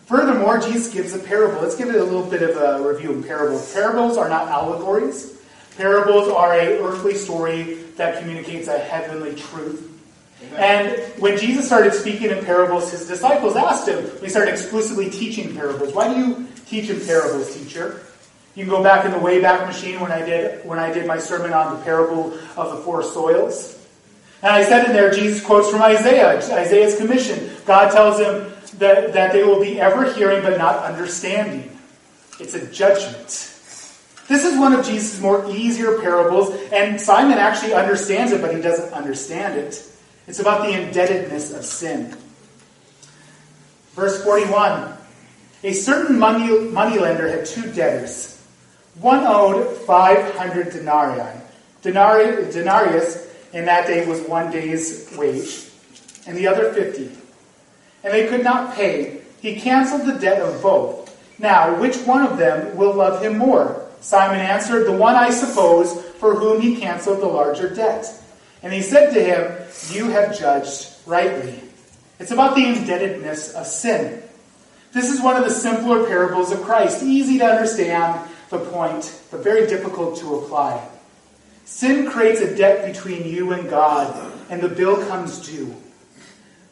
[0.07, 1.61] Furthermore, Jesus gives a parable.
[1.61, 3.73] Let's give it a little bit of a review of parables.
[3.75, 5.37] Parables are not allegories.
[5.77, 9.93] Parables are a earthly story that communicates a heavenly truth.
[10.43, 10.59] Amen.
[10.61, 15.55] And when Jesus started speaking in parables, his disciples asked him, we started exclusively teaching
[15.55, 15.93] parables.
[15.93, 18.03] Why do you teach in parables, teacher?
[18.55, 21.19] You can go back in the Wayback Machine when I did when I did my
[21.19, 23.77] sermon on the parable of the four soils.
[24.43, 27.51] And I said in there, Jesus quotes from Isaiah, Isaiah's commission.
[27.67, 31.77] God tells him that, that they will be ever hearing but not understanding.
[32.39, 33.53] It's a judgment.
[34.29, 38.61] This is one of Jesus' more easier parables, and Simon actually understands it, but he
[38.61, 39.89] doesn't understand it.
[40.27, 42.17] It's about the indebtedness of sin.
[43.95, 44.95] Verse 41
[45.63, 48.33] A certain money, moneylender had two debtors.
[49.01, 51.41] One owed 500 denarii.
[51.83, 55.71] Denari, denarius in that day was one day's wage,
[56.27, 57.26] and the other 50
[58.03, 59.21] and they could not pay.
[59.41, 61.07] He canceled the debt of both.
[61.39, 63.87] Now, which one of them will love him more?
[64.01, 68.07] Simon answered, The one, I suppose, for whom he canceled the larger debt.
[68.63, 71.61] And he said to him, You have judged rightly.
[72.19, 74.23] It's about the indebtedness of sin.
[74.93, 79.43] This is one of the simpler parables of Christ, easy to understand the point, but
[79.43, 80.89] very difficult to apply.
[81.67, 85.77] Sin creates a debt between you and God, and the bill comes due.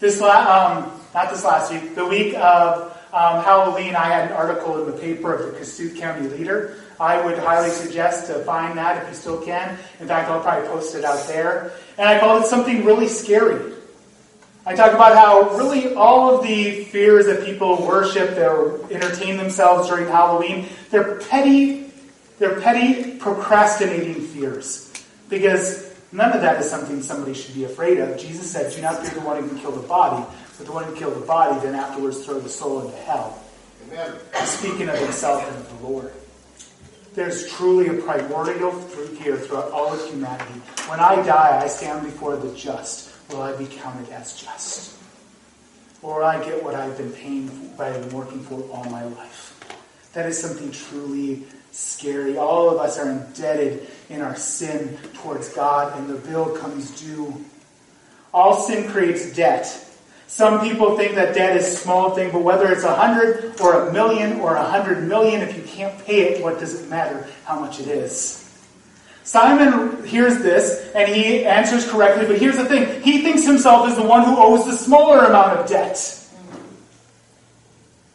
[0.01, 4.37] This la- um, not this last week, the week of um, Halloween, I had an
[4.37, 6.77] article in the paper of the Kossuth County Leader.
[6.99, 9.79] I would highly suggest to find that if you still can.
[10.01, 11.73] In fact, I'll probably post it out there.
[11.97, 13.73] And I called it something really scary.
[14.67, 19.89] I talk about how really all of the fears that people worship, or entertain themselves
[19.89, 21.93] during Halloween, they're petty,
[22.39, 24.93] they're petty procrastinating fears.
[25.29, 28.17] Because none of that is something somebody should be afraid of.
[28.17, 30.25] Jesus said, Do not fear the one who can kill the body,
[30.57, 33.43] but the one who killed the body, then afterwards throw the soul into hell.
[33.87, 34.15] Amen.
[34.47, 36.13] Speaking of himself and of the Lord.
[37.15, 40.61] There's truly a primordial truth here throughout all of humanity.
[40.89, 44.97] When I die, I stand before the just will I be counted as just?
[46.03, 49.53] Or I get what I've been paying, what I've been working for all my life?
[50.13, 52.37] That is something truly scary.
[52.37, 57.45] All of us are indebted in our sin towards God, and the bill comes due.
[58.33, 59.81] All sin creates debt.
[60.27, 63.89] Some people think that debt is a small thing, but whether it's a hundred or
[63.89, 67.27] a million or a hundred million, if you can't pay it, what does it matter
[67.45, 68.41] how much it is?
[69.25, 73.97] Simon hears this and he answers correctly, but here's the thing he thinks himself as
[73.97, 76.21] the one who owes the smaller amount of debt.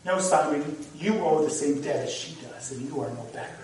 [0.05, 3.55] No, Simon, you owe the same debt as she does, and you are no better.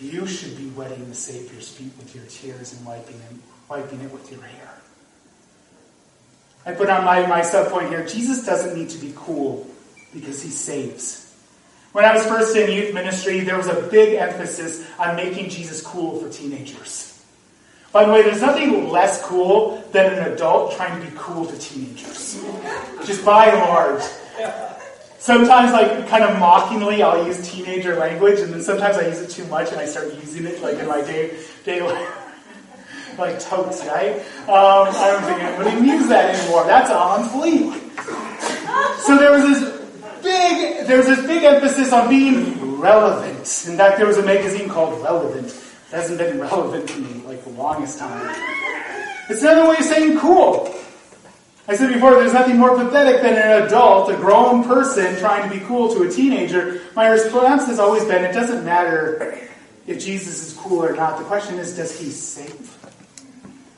[0.00, 3.36] You should be wetting the Savior's feet with your tears and wiping it,
[3.68, 4.74] wiping it with your hair.
[6.66, 9.66] I put on my, my sub point here Jesus doesn't need to be cool
[10.12, 11.32] because he saves.
[11.92, 15.80] When I was first in youth ministry, there was a big emphasis on making Jesus
[15.80, 17.24] cool for teenagers.
[17.92, 21.56] By the way, there's nothing less cool than an adult trying to be cool to
[21.58, 22.42] teenagers.
[23.04, 24.02] Just by and large.
[25.24, 29.30] Sometimes, like, kind of mockingly, I'll use teenager language, and then sometimes I use it
[29.30, 31.80] too much and I start using it, like, in my day, day
[33.18, 34.16] like totes, right?
[34.48, 36.66] Um, I don't think anybody needs that anymore.
[36.66, 37.72] That's on fleek.
[38.98, 39.62] So there was this
[40.22, 43.38] big, there's this big emphasis on being relevant.
[43.66, 45.46] In fact, there was a magazine called Relevant.
[45.46, 48.36] It hasn't been relevant to me like the longest time.
[49.30, 50.83] It's another way of saying cool.
[51.66, 55.58] I said before, there's nothing more pathetic than an adult, a grown person, trying to
[55.58, 56.82] be cool to a teenager.
[56.94, 59.38] My response has always been, it doesn't matter
[59.86, 61.16] if Jesus is cool or not.
[61.16, 62.76] The question is, does he save?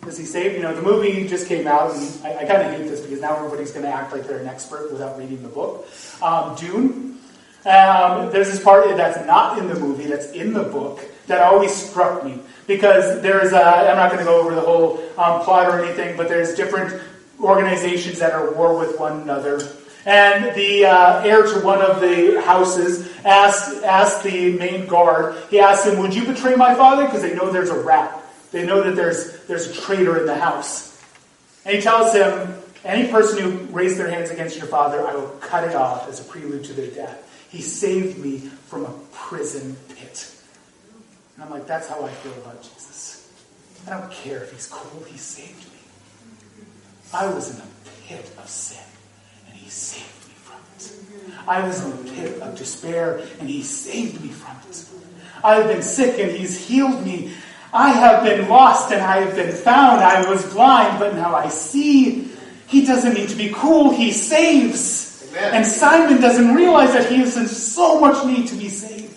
[0.03, 0.55] Does he save?
[0.55, 3.20] You know, the movie just came out, and I, I kind of hate this because
[3.20, 5.87] now everybody's going to act like they're an expert without reading the book.
[6.20, 7.18] Um, Dune.
[7.66, 11.72] Um, there's this part that's not in the movie, that's in the book, that always
[11.72, 12.40] struck me.
[12.66, 16.16] Because there's, a, I'm not going to go over the whole um, plot or anything,
[16.16, 17.01] but there's different
[17.40, 19.61] organizations that are at war with one another.
[20.05, 25.59] And the uh, heir to one of the houses asked, asked the main guard, he
[25.59, 27.05] asked him, Would you betray my father?
[27.05, 28.22] Because they know there's a rat.
[28.53, 31.03] They know that there's, there's a traitor in the house.
[31.64, 32.55] And he tells him,
[32.87, 36.20] any person who raised their hands against your father, I will cut it off as
[36.20, 37.49] a prelude to their death.
[37.51, 40.33] He saved me from a prison pit.
[41.35, 43.29] And I'm like, that's how I feel about Jesus.
[43.87, 45.76] I don't care if he's cool, he saved me.
[47.17, 47.67] I was in a
[48.07, 48.85] pit of sin,
[49.49, 51.49] and he saved me from it.
[51.49, 54.85] I was in a pit of despair, and he saved me from it.
[55.43, 57.33] I've been sick, and he's healed me.
[57.73, 60.03] I have been lost and I have been found.
[60.03, 62.31] I was blind, but now I see.
[62.69, 65.29] He doesn't need to be cool, he saves.
[65.31, 65.55] Amen.
[65.55, 69.16] And Simon doesn't realize that he is in so much need to be saved.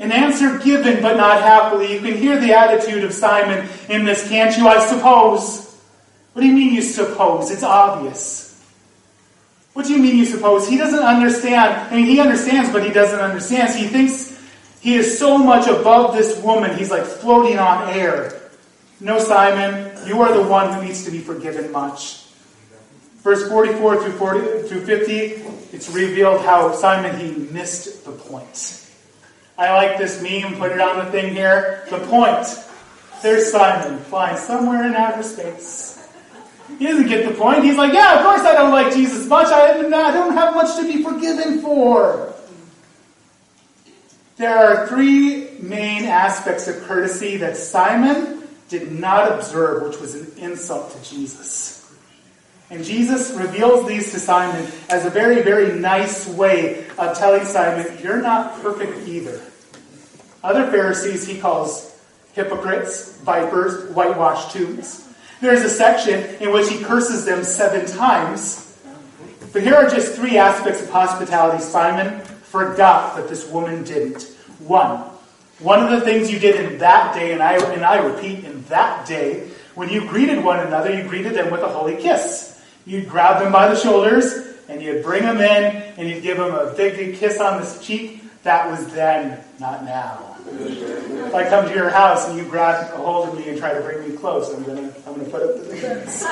[0.00, 1.92] An answer given, but not happily.
[1.92, 4.66] You can hear the attitude of Simon in this, can't you?
[4.66, 5.78] I suppose.
[6.32, 7.50] What do you mean you suppose?
[7.50, 8.50] It's obvious.
[9.74, 10.66] What do you mean you suppose?
[10.66, 11.92] He doesn't understand.
[11.92, 13.74] I mean, he understands, but he doesn't understand.
[13.74, 14.40] He thinks
[14.80, 18.40] he is so much above this woman, he's like floating on air.
[19.00, 22.24] No, Simon, you are the one who needs to be forgiven much.
[23.18, 25.12] Verse 44 through 40 through 50,
[25.76, 28.79] it's revealed how Simon he missed the point.
[29.60, 31.84] I like this meme, put it on the thing here.
[31.90, 32.46] The point.
[33.22, 36.08] There's Simon flying somewhere in outer space.
[36.78, 37.62] He doesn't get the point.
[37.62, 39.48] He's like, yeah, of course I don't like Jesus much.
[39.48, 42.32] I, don't have much to be forgiven for.
[44.38, 50.32] There are three main aspects of courtesy that Simon did not observe, which was an
[50.38, 51.94] insult to Jesus.
[52.70, 57.98] And Jesus reveals these to Simon as a very, very nice way of telling Simon,
[58.02, 59.42] you're not perfect either.
[60.42, 61.98] Other Pharisees he calls
[62.32, 65.08] hypocrites, vipers, whitewashed tombs.
[65.40, 68.66] There's a section in which he curses them seven times,
[69.52, 74.22] But here are just three aspects of hospitality Simon forgot, but this woman didn't.
[74.60, 74.98] One,
[75.58, 78.62] one of the things you did in that day, and I, and I repeat, in
[78.64, 82.62] that day, when you greeted one another, you greeted them with a holy kiss.
[82.86, 86.54] You'd grab them by the shoulders, and you'd bring them in, and you'd give them
[86.54, 88.22] a big kiss on the cheek.
[88.44, 90.29] That was then, not now.
[90.46, 93.72] If I come to your house and you grab a hold of me and try
[93.74, 96.26] to bring me close, I'm gonna I'm gonna put up the defense.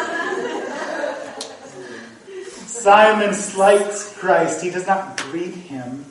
[2.67, 4.63] Simon slights Christ.
[4.63, 6.05] He does not greet him.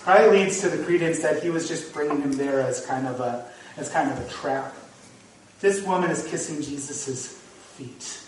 [0.00, 3.20] Probably leads to the credence that he was just bringing him there as kind of
[3.20, 4.74] a as kind of a trap.
[5.60, 8.20] This woman is kissing Jesus' feet.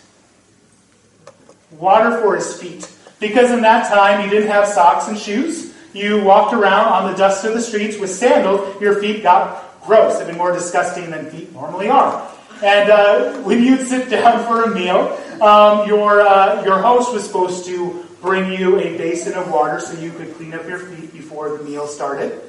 [1.71, 2.89] Water for his feet.
[3.19, 5.68] Because in that time you didn't have socks and shoes.
[5.99, 8.81] You walked around on the dust of the streets with sandals.
[8.81, 12.25] Your feet got gross, even more disgusting than feet normally are.
[12.63, 17.25] And uh, when you'd sit down for a meal, um, your, uh, your host was
[17.25, 21.11] supposed to bring you a basin of water so you could clean up your feet
[21.11, 22.41] before the meal started.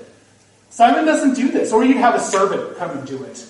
[0.69, 3.45] Simon doesn't do this, or you'd have a servant come and do it.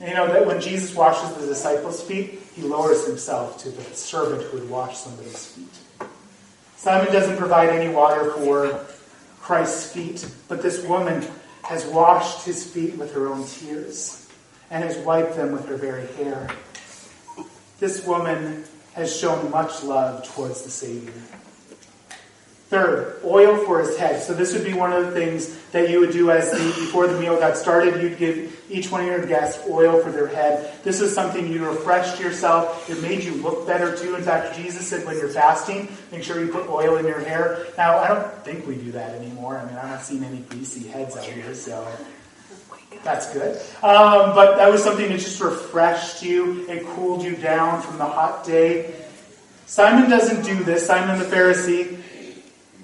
[0.00, 4.42] You know that when Jesus washes the disciples' feet, he lowers himself to the servant
[4.42, 6.08] who would wash somebody's feet.
[6.76, 8.86] Simon doesn't provide any water for
[9.48, 11.26] Christ's feet, but this woman
[11.62, 14.28] has washed his feet with her own tears
[14.70, 16.46] and has wiped them with her very hair.
[17.80, 21.14] This woman has shown much love towards the Savior.
[22.68, 24.22] Third, oil for his head.
[24.22, 27.06] So this would be one of the things that you would do as the, before
[27.06, 28.02] the meal got started.
[28.02, 30.70] You'd give each one of your guests oil for their head.
[30.84, 32.90] This is something you refreshed yourself.
[32.90, 34.16] It made you look better too.
[34.16, 37.66] In fact, Jesus said when you're fasting, make sure you put oil in your hair.
[37.78, 39.56] Now, I don't think we do that anymore.
[39.56, 41.90] I mean, I'm not seeing any greasy heads out here, so
[43.02, 43.56] that's good.
[43.82, 46.68] Um, but that was something that just refreshed you.
[46.68, 48.94] It cooled you down from the hot day.
[49.64, 50.86] Simon doesn't do this.
[50.86, 51.97] Simon the Pharisee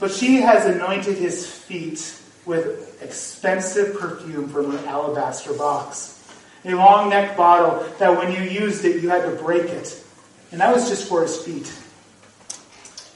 [0.04, 6.22] but she has anointed his feet with expensive perfume from an alabaster box.
[6.66, 10.04] A long neck bottle that when you used it, you had to break it.
[10.52, 11.72] And that was just for his feet.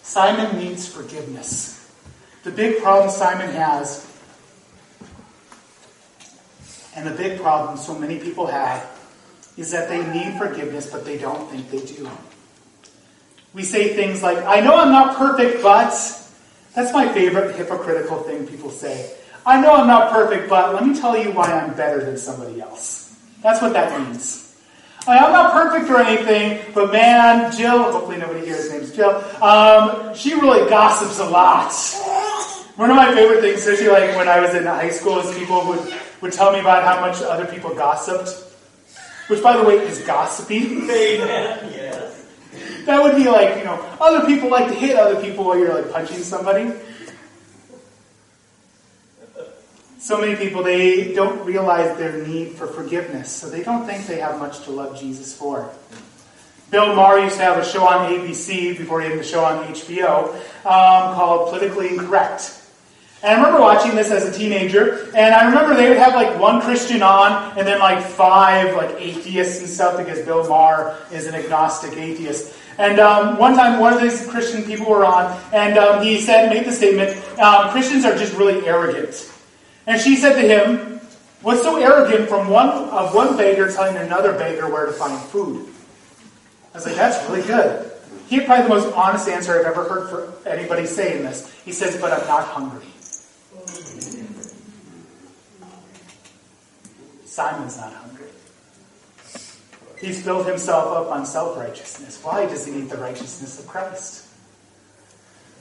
[0.03, 1.93] Simon needs forgiveness.
[2.45, 4.11] The big problem Simon has,
[6.97, 8.83] and the big problem so many people have,
[9.59, 12.09] is that they need forgiveness, but they don't think they do.
[13.53, 15.93] We say things like, I know I'm not perfect, but
[16.75, 19.15] that's my favorite hypocritical thing people say.
[19.47, 22.61] I know I'm not perfect, but let me tell you why I'm better than somebody
[22.61, 23.17] else.
[23.43, 24.45] That's what that means.
[25.07, 30.15] I'm not perfect or anything, but man, Jill, hopefully nobody here, his name's Jill, um,
[30.15, 31.73] she really gossips a lot.
[32.77, 35.67] One of my favorite things, especially like when I was in high school, is people
[35.67, 38.45] would, would tell me about how much other people gossiped.
[39.29, 40.87] Which, by the way, is gossiping.
[42.89, 45.75] That would be like, you know, other people like to hit other people while you're
[45.75, 46.73] like punching somebody.
[49.99, 54.21] So many people, they don't realize their need for forgiveness, so they don't think they
[54.21, 55.71] have much to love Jesus for.
[56.71, 59.67] Bill Maher used to have a show on ABC before he had the show on
[59.67, 60.35] HBO
[60.65, 62.59] um, called Politically Incorrect.
[63.23, 66.41] And I remember watching this as a teenager, and I remember they would have like
[66.41, 71.27] one Christian on, and then like five like atheists and stuff, because Bill Maher is
[71.27, 72.55] an agnostic atheist.
[72.79, 76.49] And um, one time, one of these Christian people were on, and um, he said,
[76.49, 77.11] made the statement,
[77.41, 79.31] um, Christians are just really arrogant.
[79.89, 81.01] And she said to him,
[81.41, 85.69] What's so arrogant from one of one beggar telling another beggar where to find food?
[86.75, 87.91] I was like, That's really good.
[88.29, 91.51] He had probably the most honest answer I've ever heard for anybody saying this.
[91.65, 92.87] He says, But I'm not hungry.
[97.25, 98.08] Simon's not hungry.
[100.01, 102.21] He's filled himself up on self righteousness.
[102.23, 104.27] Why does he need the righteousness of Christ?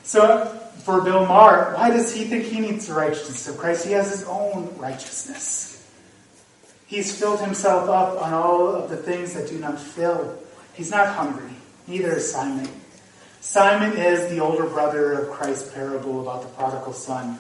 [0.04, 0.46] So,
[0.84, 3.86] for Bill Maher, why does he think he needs the righteousness of Christ?
[3.86, 5.86] He has his own righteousness.
[6.86, 10.38] He's filled himself up on all of the things that do not fill.
[10.74, 11.52] He's not hungry.
[11.88, 12.70] Neither is Simon.
[13.42, 17.40] Simon is the older brother of Christ's parable about the prodigal son,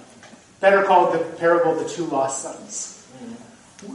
[0.59, 3.07] better called the parable of the two lost sons.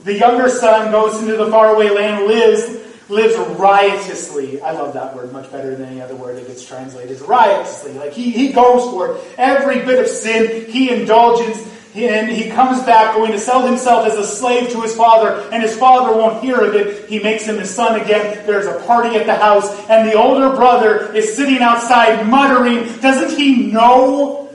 [0.04, 2.81] The younger son goes into the faraway land, lives
[3.12, 4.60] lives riotously.
[4.60, 7.20] I love that word much better than any other word that gets translated.
[7.20, 7.92] Riotously.
[7.92, 9.24] Like he, he goes for it.
[9.38, 14.14] Every bit of sin he indulges and he comes back going to sell himself as
[14.14, 17.08] a slave to his father, and his father won't hear of it.
[17.08, 18.46] He makes him his son again.
[18.46, 23.38] There's a party at the house, and the older brother is sitting outside muttering, Doesn't
[23.38, 24.48] he know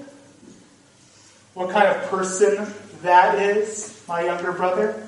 [1.53, 5.06] what kind of person that is, my younger brother?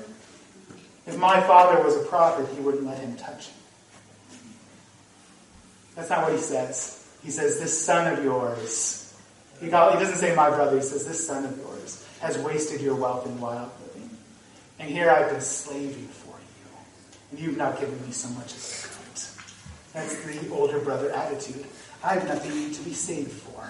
[1.06, 3.56] If my father was a prophet, he wouldn't let him touch him.
[5.96, 7.06] That's not what he says.
[7.22, 9.14] He says, This son of yours,
[9.58, 12.94] he, he doesn't say my brother, he says, This son of yours has wasted your
[12.94, 14.10] wealth in wild living.
[14.78, 16.70] And here I've been slaving for you,
[17.30, 19.00] and you've not given me so much as a coat.
[19.92, 21.66] That's the older brother attitude.
[22.02, 23.68] I have nothing to be saved for.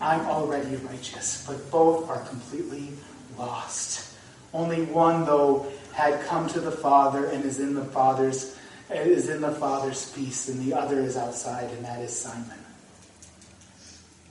[0.00, 2.90] I'm already righteous, but both are completely
[3.38, 4.16] lost.
[4.52, 8.56] Only one, though, had come to the Father and is in the Father's
[8.90, 12.58] is in the Father's peace, and the other is outside, and that is Simon.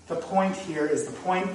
[0.07, 1.49] The point here is the point.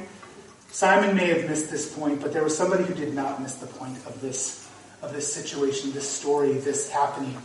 [0.70, 3.66] Simon may have missed this point, but there was somebody who did not miss the
[3.66, 4.68] point of this
[5.00, 7.36] of this situation, this story, this happening.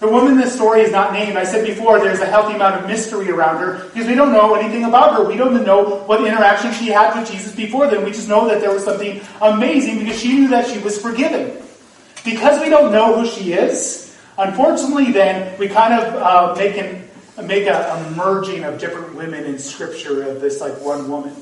[0.00, 1.36] The woman in this story is not named.
[1.36, 4.54] I said before, there's a healthy amount of mystery around her because we don't know
[4.54, 5.24] anything about her.
[5.24, 8.04] We don't even know what interaction she had with Jesus before then.
[8.04, 11.60] We just know that there was something amazing because she knew that she was forgiven.
[12.24, 17.08] Because we don't know who she is, unfortunately, then we kind of uh, make, an,
[17.44, 21.34] make a, a merging of different women in Scripture of this like one woman.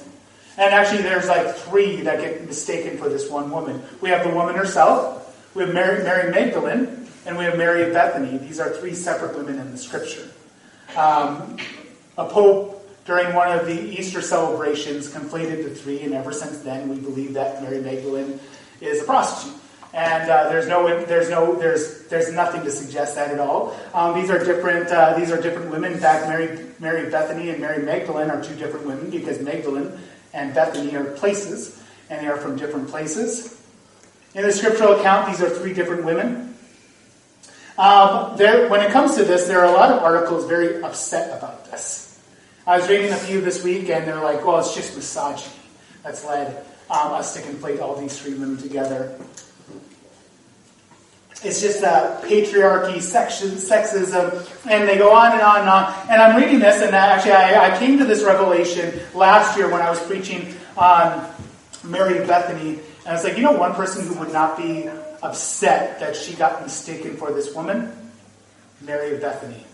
[0.57, 3.83] And actually, there's like three that get mistaken for this one woman.
[4.01, 5.25] We have the woman herself.
[5.55, 8.39] We have Mary, Mary Magdalene and we have Mary of Bethany.
[8.39, 10.29] These are three separate women in the scripture.
[10.97, 11.59] Um,
[12.17, 12.73] a pope
[13.05, 17.35] during one of the Easter celebrations conflated the three, and ever since then we believe
[17.35, 18.39] that Mary Magdalene
[18.81, 19.61] is a prostitute.
[19.93, 23.77] And uh, there's no, there's no, there's, there's nothing to suggest that at all.
[23.95, 25.93] Um, these are different, uh, these are different women.
[25.93, 29.93] In fact, Mary, Mary Bethany and Mary Magdalene are two different women because Magdalene
[30.35, 33.61] and Bethany are places, and they are from different places.
[34.35, 36.56] In the scriptural account, these are three different women.
[37.79, 41.37] Um, there, when it comes to this, there are a lot of articles very upset
[41.37, 42.19] about this.
[42.67, 45.53] I was reading a few this week, and they're like, well, it's just misogyny
[46.03, 49.19] that's led um, us to conflate all these three women together.
[51.45, 55.95] It's just uh, patriarchy, section, sexism, and they go on and on and on.
[56.09, 59.83] And I'm reading this, and actually, I, I came to this revelation last year when
[59.83, 61.29] I was preaching on
[61.85, 64.89] Mary Bethany, and I was like, you know, one person who would not be
[65.23, 67.93] upset that she got mistaken for this woman?
[68.81, 69.65] Mary of Bethany.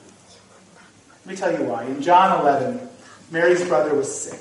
[1.24, 1.84] Let me tell you why.
[1.84, 2.88] In John 11,
[3.30, 4.40] Mary's brother was sick.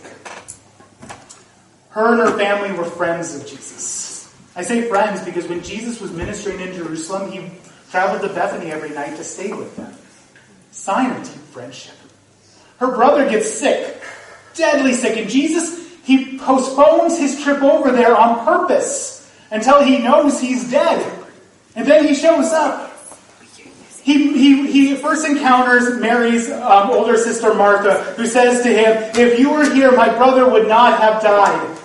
[1.89, 4.33] Her and her family were friends of Jesus.
[4.55, 7.51] I say friends because when Jesus was ministering in Jerusalem, he
[7.89, 9.93] traveled to Bethany every night to stay with them.
[10.71, 11.95] Sign of deep friendship.
[12.77, 14.01] Her brother gets sick,
[14.55, 19.10] deadly sick, and Jesus, he postpones his trip over there on purpose
[19.51, 21.19] until he knows he's dead.
[21.75, 22.87] And then he shows up.
[24.03, 29.37] He, he, he first encounters Mary's um, older sister Martha, who says to him, If
[29.37, 31.77] you were here, my brother would not have died.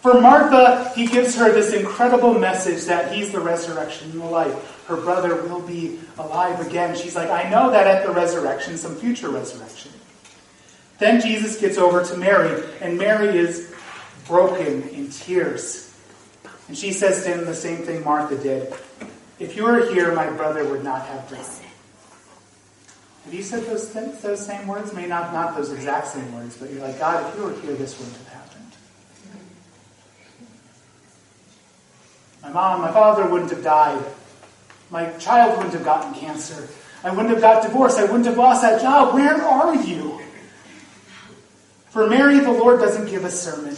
[0.00, 4.86] For Martha, he gives her this incredible message that he's the resurrection and the life.
[4.86, 6.96] Her brother will be alive again.
[6.96, 9.90] She's like, I know that at the resurrection, some future resurrection.
[10.98, 13.74] Then Jesus gets over to Mary, and Mary is
[14.26, 15.89] broken in tears.
[16.70, 18.72] And she says to him the same thing Martha did.
[19.40, 21.66] If you were here, my brother would not have died.
[23.24, 23.92] Have you said those,
[24.22, 24.92] those same words?
[24.92, 27.72] Maybe not, not those exact same words, but you're like, God, if you were here,
[27.72, 28.72] this wouldn't have happened.
[32.44, 34.04] My mom, my father wouldn't have died.
[34.90, 36.68] My child wouldn't have gotten cancer.
[37.02, 37.98] I wouldn't have got divorced.
[37.98, 39.12] I wouldn't have lost that job.
[39.12, 40.20] Where are you?
[41.88, 43.74] For Mary, the Lord doesn't give a sermon.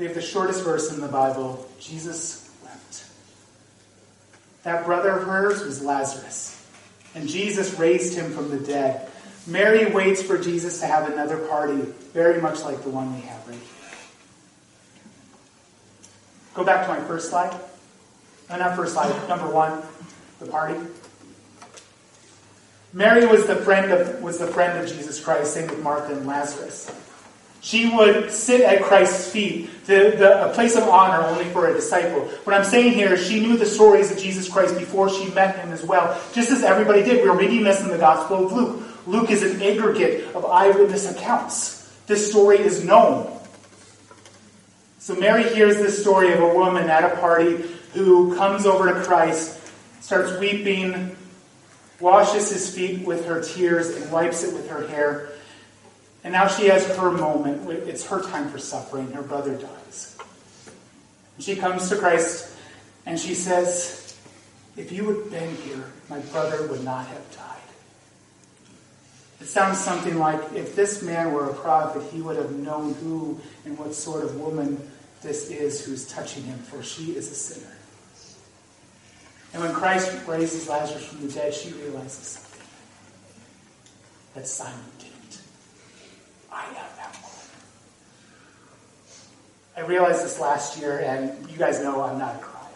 [0.00, 3.04] We have the shortest verse in the Bible Jesus wept.
[4.62, 6.66] That brother of hers was Lazarus,
[7.14, 9.10] and Jesus raised him from the dead.
[9.46, 11.82] Mary waits for Jesus to have another party,
[12.14, 13.98] very much like the one we have right here.
[16.54, 17.54] Go back to my first slide.
[18.48, 19.82] No, not first slide, number one,
[20.38, 20.80] the party.
[22.94, 26.26] Mary was the friend of was the friend of Jesus Christ, same with Martha and
[26.26, 26.90] Lazarus.
[27.60, 31.74] She would sit at Christ's feet, the, the, a place of honor only for a
[31.74, 32.20] disciple.
[32.44, 35.58] What I'm saying here is she knew the stories of Jesus Christ before she met
[35.58, 37.22] him as well, just as everybody did.
[37.22, 38.82] We're reading this in the Gospel of Luke.
[39.06, 41.86] Luke is an aggregate of eyewitness accounts.
[42.06, 43.30] This story is known.
[44.98, 49.02] So Mary hears this story of a woman at a party who comes over to
[49.02, 49.58] Christ,
[50.00, 51.16] starts weeping,
[52.00, 55.30] washes his feet with her tears, and wipes it with her hair.
[56.22, 57.68] And now she has her moment.
[57.70, 59.10] It's her time for suffering.
[59.12, 60.18] Her brother dies.
[61.38, 62.54] She comes to Christ
[63.06, 64.18] and she says,
[64.76, 67.56] If you had been here, my brother would not have died.
[69.40, 73.40] It sounds something like if this man were a prophet, he would have known who
[73.64, 74.90] and what sort of woman
[75.22, 77.72] this is who's touching him, for she is a sinner.
[79.52, 82.66] And when Christ raises Lazarus from the dead, she realizes something
[84.34, 85.09] that Simon didn't.
[86.52, 87.30] I am that woman.
[89.76, 92.66] I realized this last year, and you guys know I'm not a crier.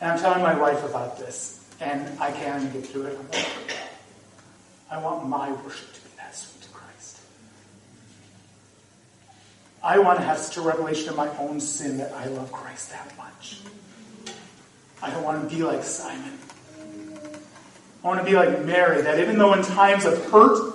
[0.00, 3.18] And I'm telling my wife about this, and I can't get through it.
[3.32, 3.46] Like,
[4.90, 7.20] I want my worship to be that sweet to Christ.
[9.82, 12.90] I want to have such a revelation of my own sin that I love Christ
[12.90, 13.60] that much.
[15.02, 16.38] I don't want to be like Simon.
[18.04, 20.74] I want to be like Mary, that even though in times of hurt,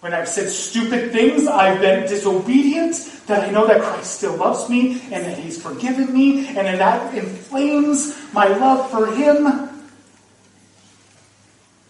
[0.00, 2.94] when I've said stupid things, I've been disobedient,
[3.26, 7.14] that I know that Christ still loves me and that He's forgiven me, and that
[7.14, 9.44] inflames my love for Him.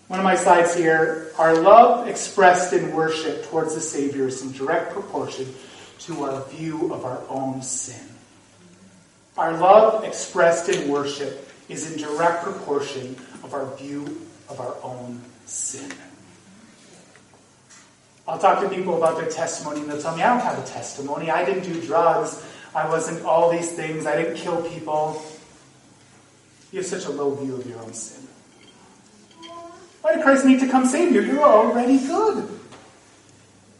[0.08, 4.52] One of my slides here, our love expressed in worship towards the Savior is in
[4.52, 5.54] direct proportion
[6.00, 8.00] to our view of our own sin.
[9.36, 15.20] Our love expressed in worship is in direct proportion of our view of our own
[15.44, 15.92] sin.
[18.28, 20.66] I'll talk to people about their testimony and they'll tell me, I don't have a
[20.66, 21.30] testimony.
[21.30, 22.44] I didn't do drugs.
[22.74, 24.04] I wasn't all these things.
[24.04, 25.22] I didn't kill people.
[26.70, 28.28] You have such a low view of your own sin.
[30.02, 31.22] Why did Christ need to come save you?
[31.22, 32.46] You're already good.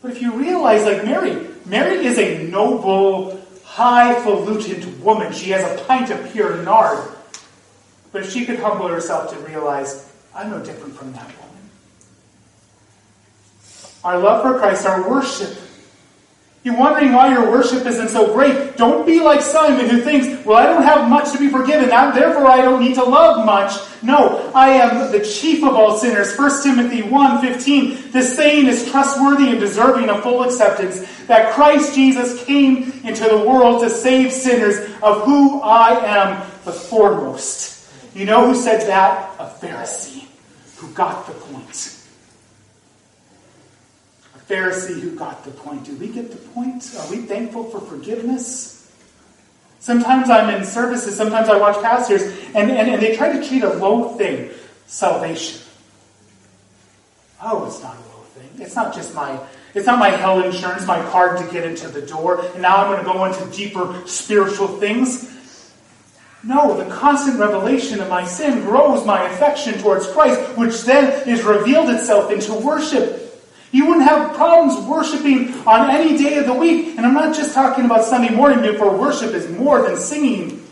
[0.01, 5.33] But if you realize, like Mary, Mary is a noble, highfalutin woman.
[5.33, 7.07] She has a pint of pure nard.
[8.13, 11.48] But if she could humble herself to realize, I'm no different from that woman.
[14.09, 15.55] Our love for Christ, our worship.
[16.65, 18.79] You're wondering why your worship isn't so great.
[18.79, 22.47] Don't be like Simon who thinks, well, I don't have much to be forgiven, therefore
[22.47, 23.73] I don't need to love much.
[24.03, 26.35] No, I am the chief of all sinners.
[26.39, 32.43] 1 Timothy 1.15, this saying is trustworthy and deserving of full acceptance, that Christ Jesus
[32.47, 37.93] came into the world to save sinners, of who I am the foremost.
[38.15, 39.39] You know who said that?
[39.39, 40.25] A Pharisee
[40.79, 41.98] who got the point.
[44.49, 45.85] Pharisee who got the point.
[45.85, 46.95] Do we get the point?
[46.99, 48.91] Are we thankful for forgiveness?
[49.81, 52.23] Sometimes I'm in services, sometimes I watch pastors,
[52.55, 54.51] and, and, and they try to treat a low thing,
[54.87, 55.61] salvation.
[57.41, 58.51] Oh, it's not a low thing.
[58.59, 59.39] It's not just my
[59.75, 62.91] it's not my hell insurance, my card to get into the door, and now I'm
[62.91, 65.35] going to go into deeper spiritual things.
[66.43, 71.43] No, the constant revelation of my sin grows my affection towards Christ, which then is
[71.43, 73.28] revealed itself into worship.
[73.71, 76.97] You wouldn't have problems worshiping on any day of the week.
[76.97, 80.65] And I'm not just talking about Sunday morning, for worship is more than singing.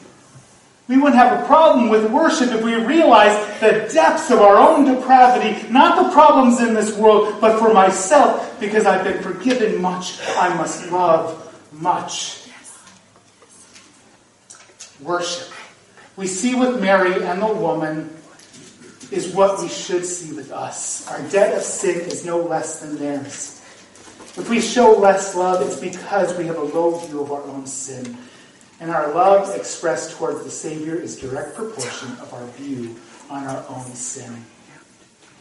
[0.88, 4.84] We wouldn't have a problem with worship if we realized the depths of our own
[4.84, 10.20] depravity, not the problems in this world, but for myself, because I've been forgiven much,
[10.36, 11.42] I must love
[11.72, 12.49] much.
[15.03, 15.53] Worship.
[16.16, 18.16] We see with Mary and the woman
[19.11, 21.07] is what we should see with us.
[21.09, 23.62] Our debt of sin is no less than theirs.
[24.36, 27.66] If we show less love, it's because we have a low view of our own
[27.66, 28.16] sin.
[28.80, 32.96] And our love expressed towards the Savior is direct proportion of our view
[33.30, 34.44] on our own sin.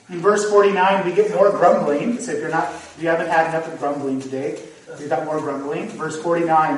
[0.10, 2.20] In verse 49, we get more grumbling.
[2.20, 4.62] So if you're not, if you haven't had enough of grumbling today,
[5.00, 5.90] we've got more grumbling.
[5.90, 6.78] Verse 49.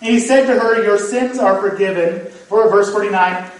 [0.00, 2.30] And he said to her, Your sins are forgiven.
[2.48, 3.50] For verse 49,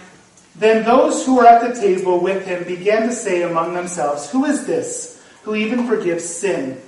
[0.61, 4.45] then those who were at the table with him began to say among themselves, Who
[4.45, 6.79] is this who even forgives sin?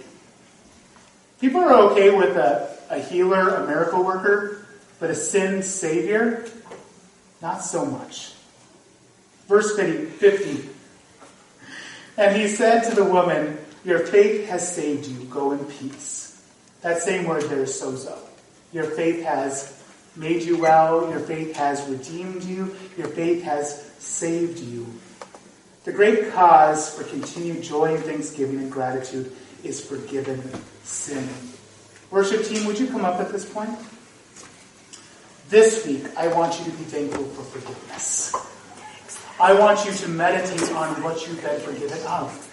[1.41, 4.63] People are okay with a, a healer, a miracle worker,
[4.99, 6.45] but a sin savior?
[7.41, 8.33] Not so much.
[9.47, 10.69] Verse 50.
[12.17, 15.23] And he said to the woman, Your faith has saved you.
[15.25, 16.47] Go in peace.
[16.81, 18.19] That same word there is sozo.
[18.71, 19.82] Your faith has
[20.15, 21.09] made you well.
[21.09, 22.75] Your faith has redeemed you.
[22.97, 24.87] Your faith has saved you.
[25.83, 29.31] The great cause for continued joy and thanksgiving and gratitude
[29.63, 30.41] is forgiven
[30.83, 31.27] sin.
[32.09, 33.77] Worship team, would you come up at this point?
[35.49, 38.33] This week, I want you to be thankful for forgiveness.
[39.39, 42.49] I want you to meditate on what you've been forgiven of.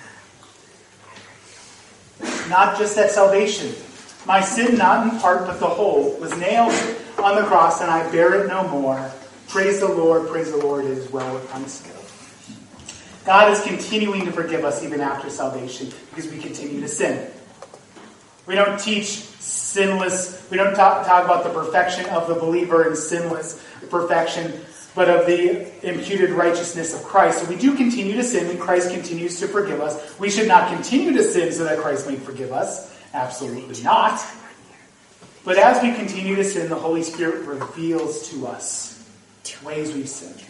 [2.48, 3.72] Not just at salvation.
[4.26, 6.72] My sin, not in part, but the whole, was nailed
[7.22, 9.10] on the cross, and I bear it no more.
[9.48, 11.96] Praise the Lord, praise the Lord, it is well with my soul.
[13.24, 17.30] God is continuing to forgive us even after salvation because we continue to sin.
[18.46, 22.96] We don't teach sinless, we don't talk, talk about the perfection of the believer in
[22.96, 24.60] sinless perfection,
[24.94, 27.40] but of the imputed righteousness of Christ.
[27.40, 30.18] So we do continue to sin and Christ continues to forgive us.
[30.18, 32.96] We should not continue to sin so that Christ may forgive us.
[33.12, 34.20] Absolutely not.
[35.44, 38.90] But as we continue to sin, the Holy Spirit reveals to us
[39.64, 40.42] ways we've sinned.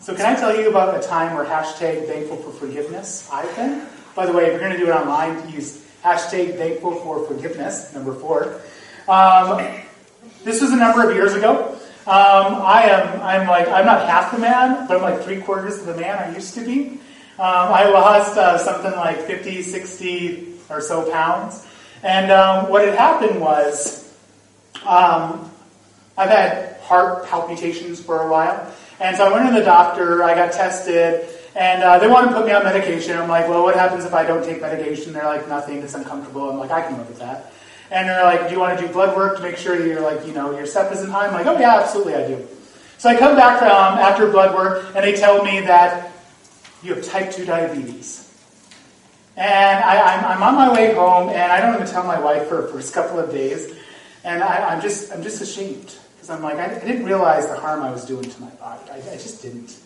[0.00, 3.28] So can I tell you about a time where hashtag thankful for forgiveness?
[3.32, 3.86] I've been.
[4.14, 7.94] By the way, if you're going to do it online, use Hashtag thankful for forgiveness,
[7.94, 8.60] number four.
[9.08, 9.66] Um,
[10.44, 11.78] this was a number of years ago.
[12.06, 15.78] Um, I am, I'm like, I'm not half the man, but I'm like three quarters
[15.78, 17.00] of the man I used to be.
[17.38, 21.66] Um, I lost uh, something like 50, 60 or so pounds.
[22.02, 24.03] And um, what had happened was,
[24.86, 25.50] um,
[26.16, 28.72] I've had heart palpitations for a while.
[29.00, 32.34] And so I went to the doctor, I got tested, and uh, they want to
[32.34, 33.16] put me on medication.
[33.16, 35.12] I'm like, well, what happens if I don't take medication?
[35.12, 36.50] They're like, nothing, it's uncomfortable.
[36.50, 37.52] I'm like, I can live with that.
[37.90, 40.00] And they're like, do you want to do blood work to make sure that you're
[40.00, 41.26] like, you know, your step isn't high?
[41.26, 42.46] I'm like, oh yeah, absolutely I do.
[42.98, 46.10] So I come back um, after blood work, and they tell me that
[46.82, 48.20] you have type 2 diabetes.
[49.36, 52.68] And I, am on my way home, and I don't even tell my wife for,
[52.68, 53.74] for a couple of days.
[54.24, 55.94] And I, am just, I'm just ashamed.
[56.14, 58.90] Because I'm like, I, I, didn't realize the harm I was doing to my body.
[58.90, 59.78] I, I just didn't.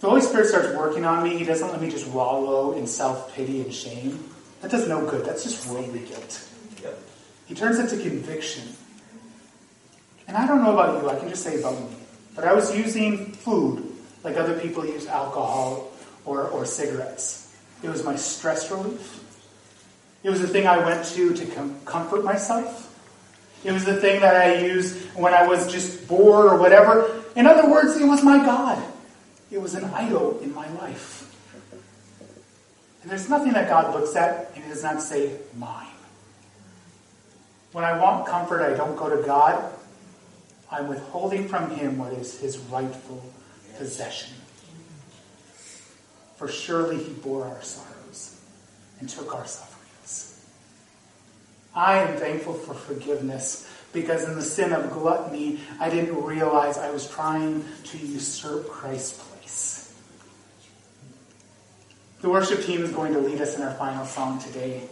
[0.00, 1.36] The Holy Spirit starts working on me.
[1.36, 4.24] He doesn't let me just wallow in self pity and shame.
[4.62, 5.26] That does no good.
[5.26, 6.48] That's just worldly guilt.
[6.82, 6.98] Yep.
[7.46, 8.64] He turns it to conviction.
[10.26, 11.88] And I don't know about you, I can just say about me.
[12.34, 13.90] But I was using food
[14.22, 15.90] like other people use alcohol
[16.24, 17.54] or, or cigarettes.
[17.82, 19.24] It was my stress relief.
[20.22, 22.89] It was the thing I went to to com- comfort myself.
[23.62, 27.22] It was the thing that I used when I was just bored or whatever.
[27.36, 28.82] In other words, it was my God.
[29.50, 31.26] It was an idol in my life.
[33.02, 35.86] And there's nothing that God looks at and does not say, mine.
[37.72, 39.72] When I want comfort, I don't go to God.
[40.70, 43.22] I'm withholding from Him what is His rightful
[43.78, 44.34] possession.
[46.36, 48.40] For surely He bore our sorrows
[49.00, 49.69] and took our sufferings.
[51.74, 56.90] I am thankful for forgiveness because in the sin of gluttony, I didn't realize I
[56.90, 59.94] was trying to usurp Christ's place.
[62.20, 64.82] The worship team is going to lead us in our final song today.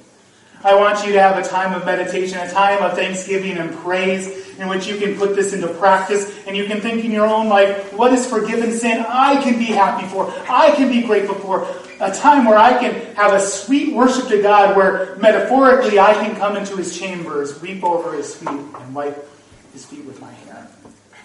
[0.64, 4.57] I want you to have a time of meditation, a time of thanksgiving and praise
[4.59, 7.49] in which you can put this into practice and you can think in your own
[7.49, 11.66] life, what is forgiven sin I can be happy for, I can be grateful for.
[12.01, 16.36] A time where I can have a sweet worship to God where metaphorically I can
[16.36, 19.28] come into his chambers, weep over his feet, and wipe
[19.72, 20.68] his feet with my hair.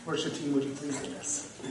[0.06, 1.62] Worship team, would you please do this?